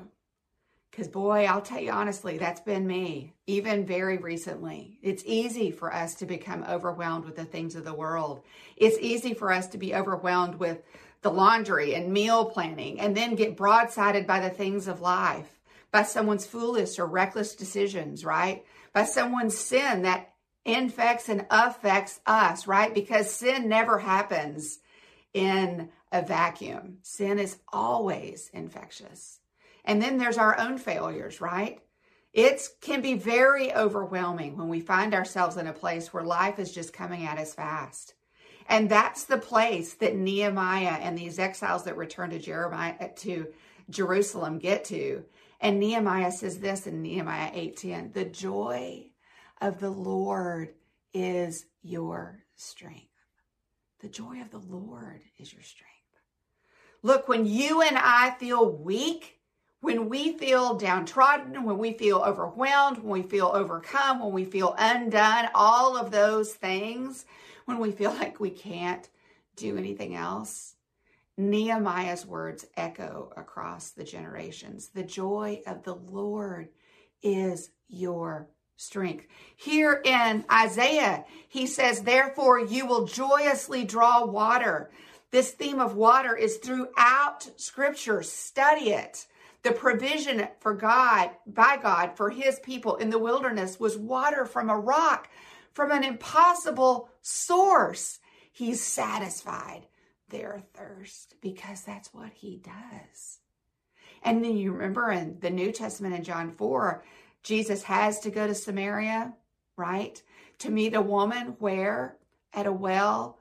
Because, 0.91 1.07
boy, 1.07 1.45
I'll 1.45 1.61
tell 1.61 1.79
you 1.79 1.91
honestly, 1.91 2.37
that's 2.37 2.61
been 2.61 2.85
me, 2.85 3.33
even 3.47 3.85
very 3.85 4.17
recently. 4.17 4.97
It's 5.01 5.23
easy 5.25 5.71
for 5.71 5.93
us 5.93 6.15
to 6.15 6.25
become 6.25 6.63
overwhelmed 6.63 7.25
with 7.25 7.35
the 7.35 7.45
things 7.45 7.75
of 7.75 7.85
the 7.85 7.93
world. 7.93 8.41
It's 8.75 8.97
easy 8.99 9.33
for 9.33 9.53
us 9.53 9.67
to 9.67 9.77
be 9.77 9.95
overwhelmed 9.95 10.55
with 10.55 10.81
the 11.21 11.31
laundry 11.31 11.93
and 11.93 12.11
meal 12.11 12.45
planning 12.45 12.99
and 12.99 13.15
then 13.15 13.35
get 13.35 13.55
broadsided 13.55 14.25
by 14.25 14.39
the 14.39 14.49
things 14.49 14.87
of 14.87 14.99
life, 14.99 15.58
by 15.91 16.03
someone's 16.03 16.45
foolish 16.45 16.99
or 16.99 17.05
reckless 17.05 17.55
decisions, 17.55 18.23
right? 18.23 18.65
By 18.93 19.05
someone's 19.05 19.57
sin 19.57 20.03
that 20.03 20.33
infects 20.65 21.29
and 21.29 21.45
affects 21.49 22.19
us, 22.25 22.67
right? 22.67 22.93
Because 22.93 23.31
sin 23.31 23.69
never 23.69 23.99
happens 23.99 24.79
in 25.33 25.89
a 26.11 26.21
vacuum. 26.21 26.97
Sin 27.01 27.39
is 27.39 27.57
always 27.71 28.49
infectious. 28.53 29.39
And 29.85 30.01
then 30.01 30.17
there's 30.17 30.37
our 30.37 30.59
own 30.59 30.77
failures, 30.77 31.41
right? 31.41 31.79
It 32.33 32.61
can 32.81 33.01
be 33.01 33.15
very 33.15 33.73
overwhelming 33.73 34.57
when 34.57 34.69
we 34.69 34.81
find 34.81 35.13
ourselves 35.13 35.57
in 35.57 35.67
a 35.67 35.73
place 35.73 36.13
where 36.13 36.23
life 36.23 36.59
is 36.59 36.71
just 36.71 36.93
coming 36.93 37.25
at 37.25 37.39
us 37.39 37.53
fast. 37.53 38.13
And 38.67 38.87
that's 38.87 39.23
the 39.23 39.37
place 39.37 39.95
that 39.95 40.15
Nehemiah 40.15 40.99
and 41.01 41.17
these 41.17 41.39
exiles 41.39 41.85
that 41.85 41.97
return 41.97 42.29
to 42.29 42.39
Jeremiah 42.39 43.09
to 43.17 43.47
Jerusalem 43.89 44.59
get 44.59 44.85
to. 44.85 45.25
And 45.59 45.79
Nehemiah 45.79 46.31
says 46.31 46.59
this 46.59 46.87
in 46.87 47.01
Nehemiah 47.01 47.51
8:10, 47.53 48.13
"The 48.13 48.25
joy 48.25 49.11
of 49.61 49.79
the 49.79 49.89
Lord 49.89 50.75
is 51.13 51.65
your 51.81 52.45
strength." 52.55 53.05
The 53.99 54.09
joy 54.09 54.41
of 54.41 54.51
the 54.51 54.59
Lord 54.59 55.21
is 55.37 55.51
your 55.51 55.61
strength. 55.61 55.89
Look, 57.01 57.27
when 57.27 57.45
you 57.45 57.81
and 57.81 57.97
I 57.97 58.31
feel 58.31 58.69
weak, 58.69 59.39
when 59.81 60.09
we 60.09 60.37
feel 60.37 60.75
downtrodden, 60.75 61.63
when 61.63 61.77
we 61.77 61.93
feel 61.93 62.19
overwhelmed, 62.19 62.97
when 62.97 63.23
we 63.23 63.27
feel 63.27 63.47
overcome, 63.53 64.19
when 64.19 64.33
we 64.33 64.45
feel 64.45 64.75
undone, 64.77 65.49
all 65.53 65.95
of 65.95 66.11
those 66.11 66.53
things, 66.53 67.25
when 67.65 67.79
we 67.79 67.91
feel 67.91 68.11
like 68.19 68.39
we 68.39 68.49
can't 68.49 69.09
do 69.55 69.77
anything 69.77 70.15
else, 70.15 70.75
Nehemiah's 71.39 72.25
words 72.25 72.65
echo 72.75 73.31
across 73.37 73.91
the 73.91 74.03
generations. 74.03 74.89
The 74.89 75.03
joy 75.03 75.61
of 75.65 75.83
the 75.83 75.95
Lord 75.95 76.67
is 77.23 77.71
your 77.87 78.49
strength. 78.75 79.25
Here 79.55 80.01
in 80.03 80.43
Isaiah, 80.51 81.23
he 81.47 81.65
says, 81.65 82.01
Therefore, 82.01 82.59
you 82.59 82.85
will 82.85 83.05
joyously 83.05 83.85
draw 83.85 84.25
water. 84.25 84.91
This 85.31 85.51
theme 85.51 85.79
of 85.79 85.95
water 85.95 86.35
is 86.35 86.57
throughout 86.57 87.49
scripture. 87.55 88.21
Study 88.21 88.89
it. 88.89 89.25
The 89.63 89.71
provision 89.71 90.45
for 90.59 90.73
God, 90.73 91.31
by 91.47 91.77
God, 91.77 92.17
for 92.17 92.29
his 92.29 92.59
people 92.59 92.97
in 92.97 93.09
the 93.09 93.19
wilderness 93.19 93.79
was 93.79 93.97
water 93.97 94.45
from 94.45 94.69
a 94.69 94.77
rock, 94.77 95.29
from 95.71 95.91
an 95.91 96.03
impossible 96.03 97.09
source. 97.21 98.19
He's 98.51 98.81
satisfied 98.81 99.85
their 100.29 100.61
thirst 100.73 101.35
because 101.41 101.81
that's 101.81 102.13
what 102.13 102.31
he 102.33 102.57
does. 102.57 103.39
And 104.23 104.43
then 104.43 104.57
you 104.57 104.73
remember 104.73 105.11
in 105.11 105.39
the 105.39 105.49
New 105.49 105.71
Testament 105.71 106.15
in 106.15 106.23
John 106.23 106.51
4, 106.51 107.03
Jesus 107.43 107.83
has 107.83 108.19
to 108.21 108.29
go 108.29 108.47
to 108.47 108.55
Samaria, 108.55 109.33
right? 109.77 110.21
To 110.59 110.69
meet 110.69 110.93
a 110.93 111.01
woman 111.01 111.55
where? 111.59 112.17
At 112.53 112.65
a 112.65 112.71
well 112.71 113.39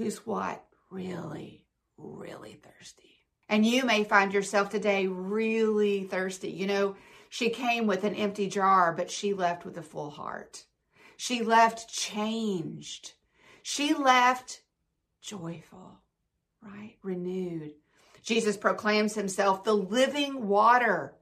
who's 0.00 0.24
what? 0.26 0.64
Really, 0.90 1.62
really 1.98 2.54
thirsty. 2.62 3.18
And 3.48 3.66
you 3.66 3.84
may 3.84 4.04
find 4.04 4.32
yourself 4.32 4.70
today 4.70 5.06
really 5.06 6.04
thirsty. 6.04 6.50
You 6.50 6.66
know, 6.66 6.96
she 7.28 7.50
came 7.50 7.86
with 7.86 8.04
an 8.04 8.14
empty 8.14 8.48
jar, 8.48 8.92
but 8.92 9.10
she 9.10 9.34
left 9.34 9.64
with 9.64 9.76
a 9.76 9.82
full 9.82 10.10
heart. 10.10 10.64
She 11.16 11.42
left 11.42 11.92
changed. 11.92 13.12
She 13.62 13.92
left 13.94 14.62
joyful, 15.20 15.99
right? 16.62 16.96
Renewed. 17.02 17.72
Jesus 18.22 18.56
proclaims 18.56 19.14
himself 19.14 19.64
the 19.64 19.74
living 19.74 20.46
water 20.46 21.14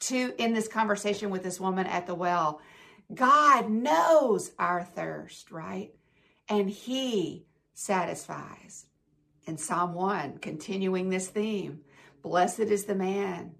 to 0.00 0.32
in 0.38 0.54
this 0.54 0.68
conversation 0.68 1.30
with 1.30 1.42
this 1.42 1.60
woman 1.60 1.86
at 1.86 2.06
the 2.06 2.14
well. 2.14 2.60
God 3.12 3.70
knows 3.70 4.52
our 4.58 4.84
thirst, 4.84 5.50
right? 5.50 5.92
And 6.48 6.68
he 6.70 7.46
satisfies 7.74 8.86
in 9.46 9.56
Psalm 9.58 9.94
1, 9.94 10.38
continuing 10.38 11.08
this 11.08 11.28
theme 11.28 11.80
Blessed 12.22 12.60
is 12.60 12.84
the 12.84 12.94
man 12.94 13.54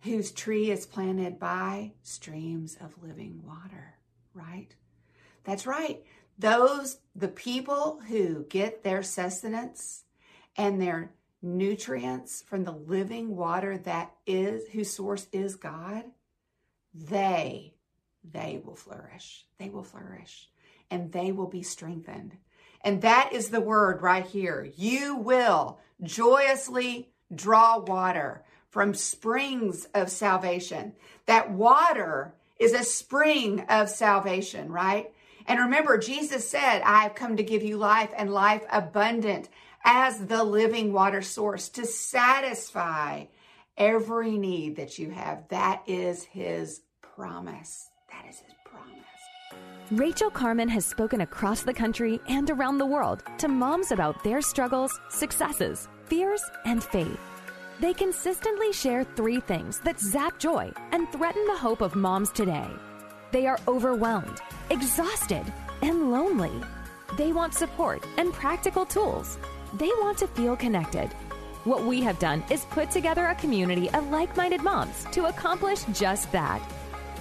whose 0.00 0.32
tree 0.32 0.70
is 0.70 0.84
planted 0.84 1.38
by 1.38 1.92
streams 2.02 2.76
of 2.80 3.02
living 3.02 3.42
water, 3.46 3.94
right? 4.34 4.74
That's 5.44 5.66
right. 5.66 6.02
Those, 6.38 6.98
the 7.14 7.28
people 7.28 8.00
who 8.08 8.44
get 8.48 8.82
their 8.82 9.02
sustenance 9.02 10.02
and 10.56 10.80
their 10.80 11.12
nutrients 11.42 12.42
from 12.46 12.64
the 12.64 12.72
living 12.72 13.36
water 13.36 13.78
that 13.78 14.12
is, 14.26 14.68
whose 14.68 14.90
source 14.90 15.26
is 15.32 15.56
God, 15.56 16.04
they, 16.94 17.74
they 18.30 18.60
will 18.64 18.76
flourish. 18.76 19.46
They 19.58 19.68
will 19.68 19.82
flourish 19.82 20.48
and 20.90 21.10
they 21.10 21.32
will 21.32 21.46
be 21.48 21.62
strengthened. 21.62 22.36
And 22.82 23.02
that 23.02 23.30
is 23.32 23.48
the 23.48 23.60
word 23.60 24.02
right 24.02 24.26
here. 24.26 24.70
You 24.76 25.16
will 25.16 25.78
joyously 26.02 27.10
draw 27.34 27.78
water 27.78 28.44
from 28.68 28.94
springs 28.94 29.86
of 29.94 30.10
salvation. 30.10 30.92
That 31.26 31.50
water 31.50 32.34
is 32.58 32.72
a 32.72 32.84
spring 32.84 33.60
of 33.68 33.88
salvation, 33.88 34.70
right? 34.70 35.12
And 35.46 35.58
remember, 35.58 35.98
Jesus 35.98 36.48
said, 36.48 36.82
I 36.82 37.02
have 37.02 37.14
come 37.14 37.36
to 37.36 37.42
give 37.42 37.62
you 37.62 37.76
life 37.76 38.10
and 38.16 38.32
life 38.32 38.62
abundant 38.70 39.48
as 39.84 40.26
the 40.26 40.44
living 40.44 40.92
water 40.92 41.22
source 41.22 41.68
to 41.70 41.84
satisfy 41.86 43.24
every 43.76 44.38
need 44.38 44.76
that 44.76 44.98
you 44.98 45.10
have. 45.10 45.48
That 45.48 45.82
is 45.86 46.22
his 46.24 46.82
promise. 47.00 47.88
That 48.10 48.28
is 48.28 48.38
his 48.40 48.54
promise. 48.64 48.98
Rachael 49.90 50.30
Carman 50.30 50.68
has 50.68 50.86
spoken 50.86 51.22
across 51.22 51.62
the 51.62 51.74
country 51.74 52.20
and 52.28 52.48
around 52.50 52.78
the 52.78 52.86
world 52.86 53.22
to 53.38 53.48
moms 53.48 53.92
about 53.92 54.22
their 54.24 54.40
struggles, 54.40 54.98
successes, 55.08 55.88
fears, 56.06 56.42
and 56.64 56.82
faith. 56.82 57.18
They 57.80 57.92
consistently 57.92 58.72
share 58.72 59.04
three 59.04 59.40
things 59.40 59.80
that 59.80 59.98
zap 59.98 60.38
joy 60.38 60.72
and 60.92 61.10
threaten 61.10 61.44
the 61.46 61.56
hope 61.56 61.80
of 61.80 61.96
moms 61.96 62.30
today. 62.30 62.68
They 63.32 63.46
are 63.46 63.58
overwhelmed, 63.66 64.40
exhausted, 64.70 65.44
and 65.80 66.12
lonely. 66.12 66.52
They 67.16 67.32
want 67.32 67.54
support 67.54 68.06
and 68.18 68.32
practical 68.32 68.86
tools. 68.86 69.38
They 69.74 69.88
want 70.00 70.18
to 70.18 70.26
feel 70.26 70.56
connected. 70.56 71.08
What 71.64 71.84
we 71.84 72.00
have 72.02 72.18
done 72.18 72.44
is 72.50 72.64
put 72.66 72.90
together 72.90 73.26
a 73.26 73.34
community 73.36 73.88
of 73.90 74.10
like 74.10 74.36
minded 74.36 74.62
moms 74.62 75.04
to 75.12 75.26
accomplish 75.26 75.84
just 75.92 76.30
that. 76.32 76.60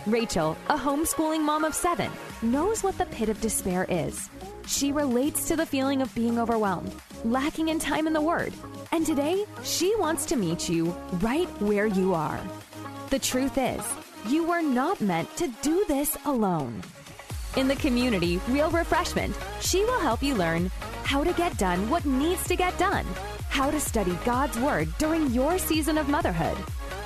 Rachael, 0.07 0.57
a 0.67 0.77
homeschooling 0.77 1.41
mom 1.41 1.63
of 1.63 1.75
seven, 1.75 2.11
knows 2.41 2.83
what 2.83 2.97
the 2.97 3.05
pit 3.05 3.29
of 3.29 3.39
despair 3.39 3.85
is. 3.87 4.29
She 4.65 4.91
relates 4.91 5.47
to 5.47 5.55
the 5.55 5.65
feeling 5.65 6.01
of 6.01 6.13
being 6.15 6.39
overwhelmed, 6.39 6.93
lacking 7.23 7.69
in 7.69 7.79
time 7.79 8.07
in 8.07 8.13
the 8.13 8.21
Word. 8.21 8.53
And 8.91 9.05
today, 9.05 9.45
she 9.63 9.95
wants 9.97 10.25
to 10.27 10.35
meet 10.35 10.67
you 10.67 10.95
right 11.19 11.47
where 11.61 11.85
you 11.85 12.13
are. 12.13 12.39
The 13.11 13.19
truth 13.19 13.57
is, 13.57 13.81
you 14.27 14.43
were 14.43 14.61
not 14.61 15.01
meant 15.01 15.35
to 15.37 15.47
do 15.61 15.85
this 15.87 16.17
alone. 16.25 16.81
In 17.57 17.67
the 17.67 17.75
community, 17.75 18.39
Real 18.47 18.71
Refreshment, 18.71 19.37
she 19.59 19.83
will 19.85 19.99
help 19.99 20.23
you 20.23 20.35
learn 20.35 20.71
how 21.11 21.23
to 21.23 21.33
get 21.33 21.57
done 21.57 21.89
what 21.89 22.05
needs 22.05 22.43
to 22.45 22.55
get 22.55 22.77
done, 22.77 23.05
how 23.49 23.69
to 23.69 23.79
study 23.79 24.17
God's 24.23 24.57
Word 24.59 24.87
during 24.97 25.29
your 25.31 25.57
season 25.57 25.97
of 25.97 26.07
motherhood 26.07 26.57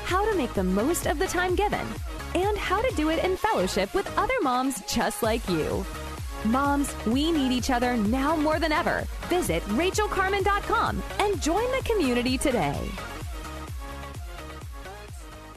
how 0.05 0.23
to 0.29 0.37
make 0.37 0.53
the 0.53 0.63
most 0.63 1.07
of 1.07 1.17
the 1.17 1.25
time 1.25 1.55
given, 1.55 1.85
and 2.35 2.57
how 2.57 2.79
to 2.79 2.95
do 2.95 3.09
it 3.09 3.23
in 3.23 3.35
fellowship 3.35 3.93
with 3.95 4.07
other 4.17 4.35
moms 4.43 4.81
just 4.81 5.23
like 5.23 5.47
you. 5.49 5.83
Moms, 6.45 6.93
we 7.07 7.31
need 7.31 7.51
each 7.51 7.71
other 7.71 7.97
now 7.97 8.35
more 8.35 8.59
than 8.59 8.71
ever. 8.71 9.03
Visit 9.29 9.63
rachaelcarman.com 9.63 11.01
and 11.19 11.41
join 11.41 11.65
the 11.71 11.83
community 11.83 12.37
today. 12.37 12.79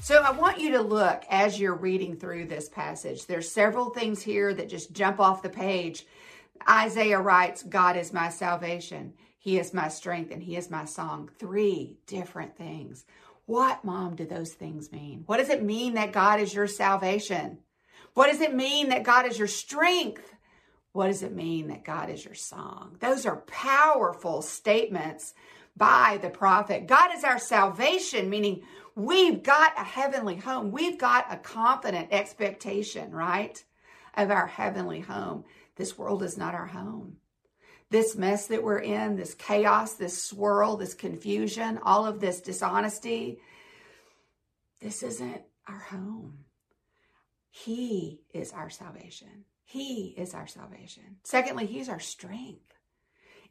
So 0.00 0.22
I 0.22 0.30
want 0.30 0.58
you 0.58 0.72
to 0.72 0.80
look 0.80 1.24
as 1.28 1.60
you're 1.60 1.74
reading 1.74 2.16
through 2.16 2.46
this 2.46 2.70
passage. 2.70 3.26
There's 3.26 3.50
several 3.50 3.90
things 3.90 4.22
here 4.22 4.54
that 4.54 4.70
just 4.70 4.92
jump 4.92 5.20
off 5.20 5.42
the 5.42 5.50
page. 5.50 6.06
Isaiah 6.68 7.20
writes, 7.20 7.62
God 7.62 7.96
is 7.96 8.12
my 8.12 8.30
salvation. 8.30 9.14
He 9.38 9.58
is 9.58 9.74
my 9.74 9.88
strength 9.88 10.30
and 10.30 10.42
he 10.42 10.56
is 10.56 10.70
my 10.70 10.84
song. 10.84 11.30
Three 11.38 11.98
different 12.06 12.56
things. 12.56 13.04
What, 13.46 13.84
mom, 13.84 14.16
do 14.16 14.26
those 14.26 14.52
things 14.52 14.92
mean? 14.92 15.22
What 15.26 15.38
does 15.38 15.48
it 15.48 15.62
mean 15.62 15.94
that 15.94 16.12
God 16.12 16.40
is 16.40 16.52
your 16.52 16.66
salvation? 16.66 17.58
What 18.14 18.30
does 18.30 18.40
it 18.40 18.54
mean 18.54 18.90
that 18.90 19.04
God 19.04 19.26
is 19.26 19.38
your 19.38 19.48
strength? 19.48 20.34
What 20.92 21.06
does 21.06 21.22
it 21.22 21.34
mean 21.34 21.68
that 21.68 21.84
God 21.84 22.10
is 22.10 22.24
your 22.24 22.34
song? 22.34 22.96
Those 23.00 23.24
are 23.24 23.36
powerful 23.46 24.42
statements 24.42 25.34
by 25.76 26.18
the 26.20 26.28
prophet. 26.28 26.86
God 26.86 27.10
is 27.16 27.24
our 27.24 27.38
salvation, 27.38 28.28
meaning 28.28 28.62
we've 28.96 29.42
got 29.42 29.78
a 29.78 29.84
heavenly 29.84 30.36
home. 30.36 30.72
We've 30.72 30.98
got 30.98 31.32
a 31.32 31.36
confident 31.36 32.08
expectation, 32.10 33.12
right, 33.12 33.62
of 34.16 34.30
our 34.30 34.46
heavenly 34.46 35.00
home. 35.00 35.44
This 35.78 35.96
world 35.96 36.24
is 36.24 36.36
not 36.36 36.54
our 36.54 36.66
home. 36.66 37.18
This 37.88 38.16
mess 38.16 38.48
that 38.48 38.64
we're 38.64 38.80
in, 38.80 39.16
this 39.16 39.32
chaos, 39.32 39.94
this 39.94 40.22
swirl, 40.22 40.76
this 40.76 40.92
confusion, 40.92 41.78
all 41.82 42.04
of 42.04 42.20
this 42.20 42.40
dishonesty, 42.40 43.38
this 44.80 45.02
isn't 45.02 45.40
our 45.66 45.78
home. 45.78 46.44
He 47.50 48.20
is 48.34 48.52
our 48.52 48.70
salvation. 48.70 49.44
He 49.64 50.14
is 50.18 50.34
our 50.34 50.46
salvation. 50.46 51.18
Secondly, 51.22 51.66
He's 51.66 51.88
our 51.88 52.00
strength. 52.00 52.74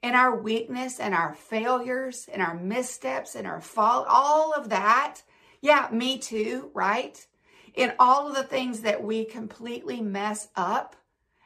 In 0.04 0.14
our 0.14 0.36
weakness 0.36 1.00
and 1.00 1.16
our 1.16 1.34
failures 1.34 2.30
and 2.32 2.42
our 2.42 2.56
missteps 2.56 3.36
and 3.36 3.48
our 3.48 3.62
fault, 3.62 4.06
all 4.10 4.54
of 4.54 4.70
that, 4.70 5.22
yeah, 5.62 5.88
me 5.92 6.20
too, 6.20 6.72
right? 6.74 7.26
In 7.74 7.94
all 8.00 8.28
of 8.28 8.36
the 8.36 8.44
things 8.44 8.82
that 8.82 9.04
we 9.04 9.26
completely 9.26 10.02
mess 10.02 10.50
up, 10.56 10.96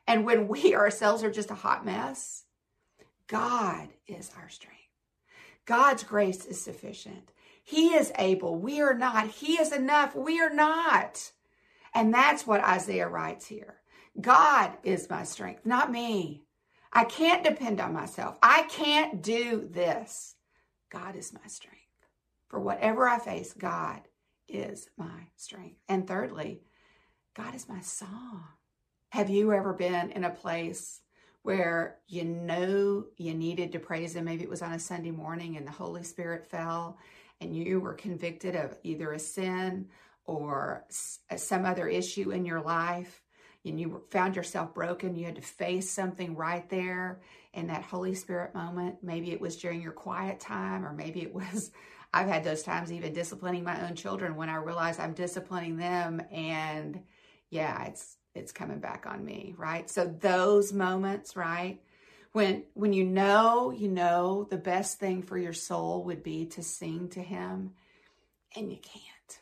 and 0.08 0.26
when 0.26 0.48
we 0.48 0.76
ourselves 0.76 1.24
are 1.24 1.32
just 1.32 1.52
a 1.52 1.56
hot 1.56 1.86
mess, 1.86 2.46
God 3.28 3.90
is 4.08 4.32
our 4.38 4.50
strength. 4.50 4.78
God's 5.66 6.04
grace 6.04 6.46
is 6.46 6.62
sufficient. 6.62 7.32
He 7.64 7.94
is 7.94 8.12
able. 8.18 8.56
We 8.58 8.82
are 8.82 8.94
not. 8.94 9.28
He 9.28 9.54
is 9.54 9.72
enough. 9.72 10.16
We 10.16 10.42
are 10.42 10.54
not. 10.54 11.32
And 11.94 12.14
that's 12.14 12.48
what 12.48 12.64
Isaiah 12.64 13.08
writes 13.08 13.48
here. 13.48 13.76
God 14.20 14.72
is 14.84 15.10
my 15.10 15.24
strength, 15.24 15.66
not 15.66 15.92
me. 15.92 16.44
I 16.92 17.06
can't 17.06 17.44
depend 17.44 17.80
on 17.80 17.94
myself. 17.94 18.38
I 18.44 18.64
can't 18.64 19.22
do 19.22 19.68
this. 19.72 20.36
God 20.90 21.16
is 21.16 21.32
my 21.32 21.48
strength. 21.48 21.78
For 22.50 22.60
whatever 22.60 23.08
I 23.08 23.20
face, 23.20 23.54
God 23.54 24.02
is 24.50 24.90
my 24.98 25.28
strength. 25.38 25.78
And 25.88 26.06
thirdly, 26.06 26.64
God 27.34 27.56
is 27.56 27.70
my 27.70 27.80
song. 27.80 28.44
Have 29.12 29.30
you 29.30 29.52
ever 29.52 29.74
been 29.74 30.12
in 30.12 30.24
a 30.24 30.30
place 30.30 31.02
where 31.42 31.98
you 32.08 32.24
know 32.24 33.08
you 33.18 33.34
needed 33.34 33.74
to 33.74 33.80
praise 33.80 34.16
Him? 34.16 34.24
Maybe 34.24 34.44
it 34.44 34.50
was 34.50 34.62
on 34.62 34.72
a 34.72 34.80
Sunday 34.80 35.12
morning 35.12 35.58
and 35.58 35.68
the 35.68 35.72
Holy 35.72 36.02
Spirit 36.04 36.50
fell 36.50 36.98
and 37.42 37.54
you 37.54 37.82
were 37.82 37.94
convicted 37.94 38.56
of 38.56 38.78
either 38.84 39.12
a 39.12 39.20
sin 39.20 39.90
or 40.24 40.86
uh, 41.30 41.36
some 41.36 41.66
other 41.66 41.90
issue 41.90 42.32
in 42.32 42.46
your 42.46 42.62
life 42.62 43.22
and 43.66 43.78
you 43.78 44.02
found 44.12 44.38
yourself 44.38 44.74
broken, 44.74 45.14
you 45.14 45.26
had 45.26 45.36
to 45.36 45.42
face 45.42 45.92
something 45.92 46.34
right 46.38 46.70
there 46.70 47.20
in 47.54 47.68
that 47.68 47.84
Holy 47.84 48.16
Spirit 48.16 48.56
moment. 48.56 49.00
Maybe 49.04 49.34
it 49.34 49.42
was 49.42 49.58
during 49.58 49.82
your 49.82 49.92
quiet 49.92 50.40
time, 50.40 50.86
or 50.86 50.94
maybe 50.94 51.22
it 51.22 51.36
was, 51.36 51.72
I've 52.14 52.30
had 52.30 52.46
those 52.46 52.64
times 52.64 52.94
even 52.94 53.12
disciplining 53.12 53.66
my 53.66 53.86
own 53.86 53.96
children 53.96 54.38
when 54.38 54.48
I 54.48 54.56
realize 54.56 55.00
I'm 55.00 55.14
disciplining 55.14 55.76
them 55.76 56.22
and 56.32 57.02
yeah, 57.50 57.84
it's 57.88 58.16
it's 58.36 58.52
coming 58.52 58.80
back 58.80 59.06
on 59.08 59.24
me, 59.24 59.56
right? 59.58 59.90
So 59.90 60.06
those 60.06 60.74
moments, 60.74 61.36
right? 61.36 61.80
When 62.32 62.64
when 62.74 62.94
you 62.94 63.04
know, 63.04 63.72
you 63.72 63.90
know 63.90 64.48
the 64.50 64.58
best 64.58 65.00
thing 65.00 65.22
for 65.22 65.38
your 65.38 65.54
soul 65.54 66.04
would 66.06 66.24
be 66.24 66.46
to 66.48 66.64
sing 66.64 67.10
to 67.10 67.22
him 67.22 67.72
and 68.56 68.72
you 68.72 68.78
can't. 68.78 69.42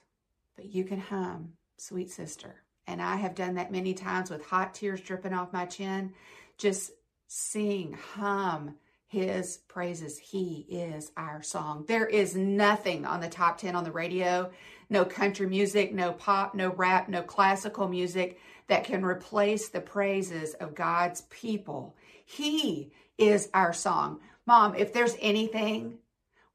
But 0.56 0.73
you 0.73 0.84
can 0.84 0.99
hum, 0.99 1.54
sweet 1.78 2.12
sister 2.12 2.63
and 2.88 3.02
I 3.02 3.17
have 3.17 3.36
done 3.36 3.56
that 3.56 3.71
many 3.71 3.93
times 3.93 4.32
with 4.32 4.43
hot 4.45 4.73
tears 4.73 5.02
dripping 5.02 5.34
off 5.34 5.54
my 5.54 5.65
chin. 5.65 6.13
Just 6.58 6.91
sing, 7.28 7.95
hum 8.15 8.75
his 9.10 9.58
praises. 9.67 10.19
He 10.19 10.67
is 10.69 11.12
our 11.17 11.41
song. 11.41 11.84
There 11.88 12.06
is 12.06 12.36
nothing 12.36 13.06
on 13.06 13.21
the 13.21 13.28
top 13.28 13.58
10 13.58 13.75
on 13.75 13.84
the 13.84 13.91
radio, 13.91 14.52
no 14.88 15.04
country 15.04 15.47
music, 15.47 15.93
no 15.93 16.13
pop, 16.13 16.54
no 16.54 16.69
rap, 16.69 17.10
no 17.10 17.23
classical 17.23 17.88
music 17.88 18.39
that 18.69 18.86
can 18.86 19.03
replace 19.03 19.67
the 19.69 19.82
praises 19.82 20.53
of 20.53 20.75
God's 20.75 21.21
people. 21.29 21.95
He 22.23 22.91
is 23.17 23.49
our 23.53 23.73
song. 23.73 24.21
Mom, 24.45 24.75
if 24.75 24.93
there's 24.93 25.17
anything 25.19 25.97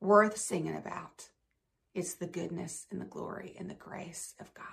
worth 0.00 0.38
singing 0.38 0.77
about, 0.77 1.29
it's 1.92 2.14
the 2.14 2.27
goodness 2.27 2.87
and 2.90 3.00
the 3.00 3.07
glory 3.07 3.55
and 3.59 3.68
the 3.68 3.74
grace 3.74 4.35
of 4.40 4.55
God. 4.55 4.64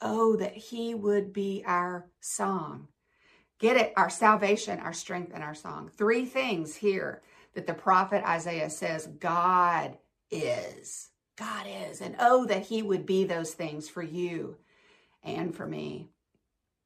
Oh, 0.00 0.36
that 0.36 0.54
He 0.54 0.94
would 0.94 1.32
be 1.32 1.62
our 1.66 2.06
song. 2.20 2.88
Get 3.58 3.76
it? 3.76 3.92
Our 3.96 4.10
salvation, 4.10 4.78
our 4.78 4.92
strength, 4.92 5.32
and 5.34 5.42
our 5.42 5.54
song. 5.54 5.90
Three 5.96 6.24
things 6.24 6.76
here 6.76 7.22
that 7.54 7.66
the 7.66 7.74
prophet 7.74 8.24
Isaiah 8.24 8.70
says 8.70 9.06
God 9.18 9.98
is. 10.30 11.08
God 11.36 11.66
is. 11.90 12.00
And 12.00 12.16
oh, 12.20 12.46
that 12.46 12.66
He 12.66 12.82
would 12.82 13.04
be 13.04 13.24
those 13.24 13.52
things 13.52 13.88
for 13.88 14.02
you 14.02 14.56
and 15.22 15.54
for 15.54 15.66
me. 15.66 16.08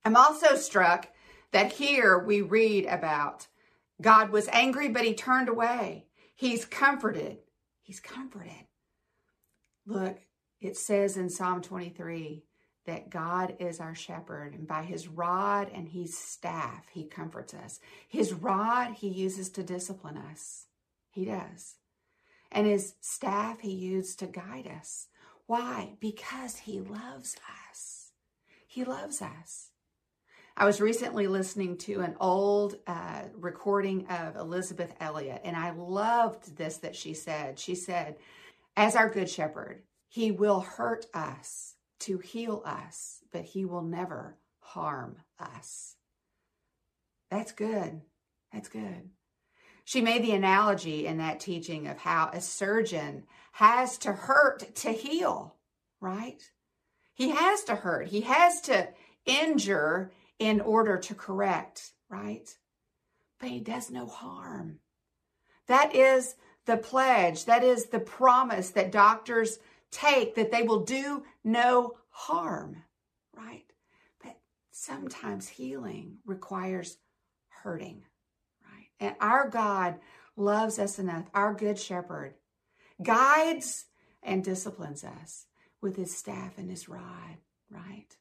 I'm 0.05 0.17
also 0.17 0.57
struck 0.57 1.09
that 1.53 1.73
here 1.73 2.19
we 2.19 2.41
read 2.41 2.87
about 2.87 3.47
God 4.01 4.31
was 4.31 4.49
angry, 4.49 4.88
but 4.88 5.05
He 5.05 5.15
turned 5.15 5.49
away. 5.49 6.07
He's 6.35 6.65
comforted. 6.65 7.38
He's 7.83 8.01
comforted. 8.01 8.67
Look, 9.87 10.19
it 10.61 10.77
says 10.77 11.17
in 11.17 11.29
Psalm 11.29 11.61
23 11.61 12.45
that 12.87 13.11
God 13.11 13.57
is 13.59 13.81
our 13.81 13.95
shepherd, 13.95 14.55
and 14.55 14.67
by 14.67 14.83
his 14.83 15.09
rod 15.09 15.71
and 15.73 15.88
his 15.88 16.17
staff, 16.17 16.87
he 16.93 17.05
comforts 17.05 17.55
us. 17.55 17.81
His 18.09 18.33
rod 18.33 18.95
he 18.95 19.09
uses 19.09 19.51
to 19.51 19.62
discipline 19.62 20.17
us. 20.17 20.67
He 21.11 21.25
does. 21.25 21.77
And 22.51 22.67
his 22.67 22.95
staff 23.01 23.61
he 23.61 23.73
uses 23.73 24.17
to 24.17 24.27
guide 24.27 24.69
us. 24.69 25.09
Why? 25.47 25.95
Because 26.01 26.59
he 26.59 26.81
loves 26.81 27.37
us. 27.71 28.12
He 28.67 28.85
loves 28.85 29.21
us. 29.21 29.71
I 30.57 30.67
was 30.67 30.81
recently 30.81 31.27
listening 31.27 31.79
to 31.79 32.01
an 32.01 32.15
old 32.21 32.77
uh, 32.87 33.23
recording 33.35 34.07
of 34.09 34.37
Elisabeth 34.37 34.95
Elliot, 35.01 35.41
and 35.45 35.57
I 35.57 35.71
loved 35.71 36.57
this 36.57 36.79
that 36.79 36.95
she 36.95 37.15
said. 37.15 37.59
She 37.59 37.75
said, 37.75 38.17
As 38.77 38.95
our 38.95 39.09
good 39.09 39.31
shepherd, 39.31 39.83
he 40.09 40.31
will 40.31 40.61
hurt 40.61 41.07
us 41.15 41.77
to 42.01 42.19
heal 42.19 42.62
us, 42.67 43.21
but 43.33 43.45
he 43.45 43.65
will 43.65 43.83
never 43.83 44.37
harm 44.61 45.17
us. 45.41 45.97
That's 47.31 47.53
good. 47.53 48.03
That's 48.53 48.69
good. 48.69 49.09
She 49.85 50.03
made 50.03 50.23
the 50.23 50.33
analogy 50.33 51.07
in 51.07 51.17
that 51.19 51.41
teaching 51.41 51.87
of 51.87 51.99
how 51.99 52.31
a 52.33 52.43
surgeon 52.43 53.25
has 53.53 53.97
to 53.99 54.12
hurt 54.12 54.75
to 54.77 54.91
heal, 54.91 55.57
right? 56.01 56.43
He 57.15 57.31
has 57.31 57.65
to 57.65 57.75
hurt. 57.75 58.09
He 58.09 58.21
has 58.21 58.61
to 58.62 58.88
injure 59.25 60.12
in 60.42 60.61
order 60.61 60.98
to 60.98 61.14
correct, 61.14 61.92
right? 62.09 62.52
But 63.38 63.50
he 63.50 63.61
does 63.61 63.92
no 63.92 64.09
harm. 64.09 64.81
That 65.68 65.94
is 65.94 66.35
the 66.66 66.76
pledge. 66.76 67.44
That 67.44 67.62
is 67.62 67.87
the 67.87 68.00
promise 68.00 68.70
that 68.70 68.90
doctors 68.90 69.61
take 69.92 70.35
that 70.35 70.50
they 70.50 70.64
will 70.64 70.85
do 70.85 71.22
no 71.44 71.92
harm, 72.11 72.83
right? 73.33 73.66
But 74.20 74.37
sometimes 74.72 75.46
healing 75.46 76.16
requires 76.26 76.98
hurting, 77.62 78.02
right? 78.64 78.88
And 78.98 79.14
our 79.20 79.48
God 79.48 80.00
loves 80.37 80.81
us 80.81 80.98
enough, 80.98 81.26
our 81.35 81.55
good 81.55 81.78
shepherd 81.78 82.35
guides 83.00 83.85
and 84.24 84.42
disciplines 84.42 85.05
us 85.05 85.46
with 85.81 85.94
his 85.94 86.16
staff 86.16 86.59
and 86.59 86.68
his 86.68 86.88
rod, 86.88 87.37
right? 87.70 88.16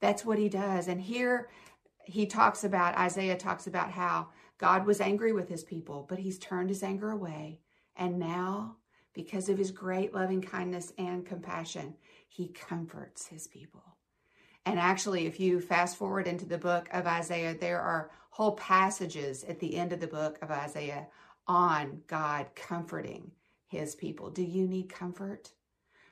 That's 0.00 0.24
what 0.24 0.38
he 0.38 0.48
does. 0.48 0.88
And 0.88 1.00
here 1.00 1.48
he 2.04 2.26
talks 2.26 2.64
about, 2.64 2.96
Isaiah 2.96 3.36
talks 3.36 3.66
about 3.66 3.90
how 3.90 4.28
God 4.58 4.86
was 4.86 5.00
angry 5.00 5.32
with 5.32 5.48
his 5.48 5.64
people, 5.64 6.06
but 6.08 6.18
he's 6.18 6.38
turned 6.38 6.68
his 6.68 6.82
anger 6.82 7.10
away. 7.10 7.60
And 7.96 8.18
now 8.18 8.76
because 9.16 9.48
of 9.48 9.56
his 9.56 9.70
great 9.70 10.14
loving 10.14 10.42
kindness 10.42 10.92
and 10.98 11.26
compassion. 11.26 11.94
he 12.28 12.48
comforts 12.48 13.26
his 13.26 13.46
people. 13.46 13.96
And 14.66 14.78
actually, 14.78 15.26
if 15.26 15.40
you 15.40 15.58
fast 15.58 15.96
forward 15.96 16.26
into 16.26 16.44
the 16.44 16.58
book 16.58 16.88
of 16.92 17.06
Isaiah, 17.06 17.56
there 17.58 17.80
are 17.80 18.10
whole 18.30 18.52
passages 18.56 19.42
at 19.44 19.58
the 19.58 19.74
end 19.76 19.92
of 19.94 20.00
the 20.00 20.06
book 20.06 20.38
of 20.42 20.50
Isaiah 20.50 21.06
on 21.46 22.02
God 22.08 22.48
comforting 22.54 23.30
his 23.68 23.94
people. 23.94 24.28
Do 24.28 24.42
you 24.42 24.68
need 24.68 24.90
comfort? 24.90 25.50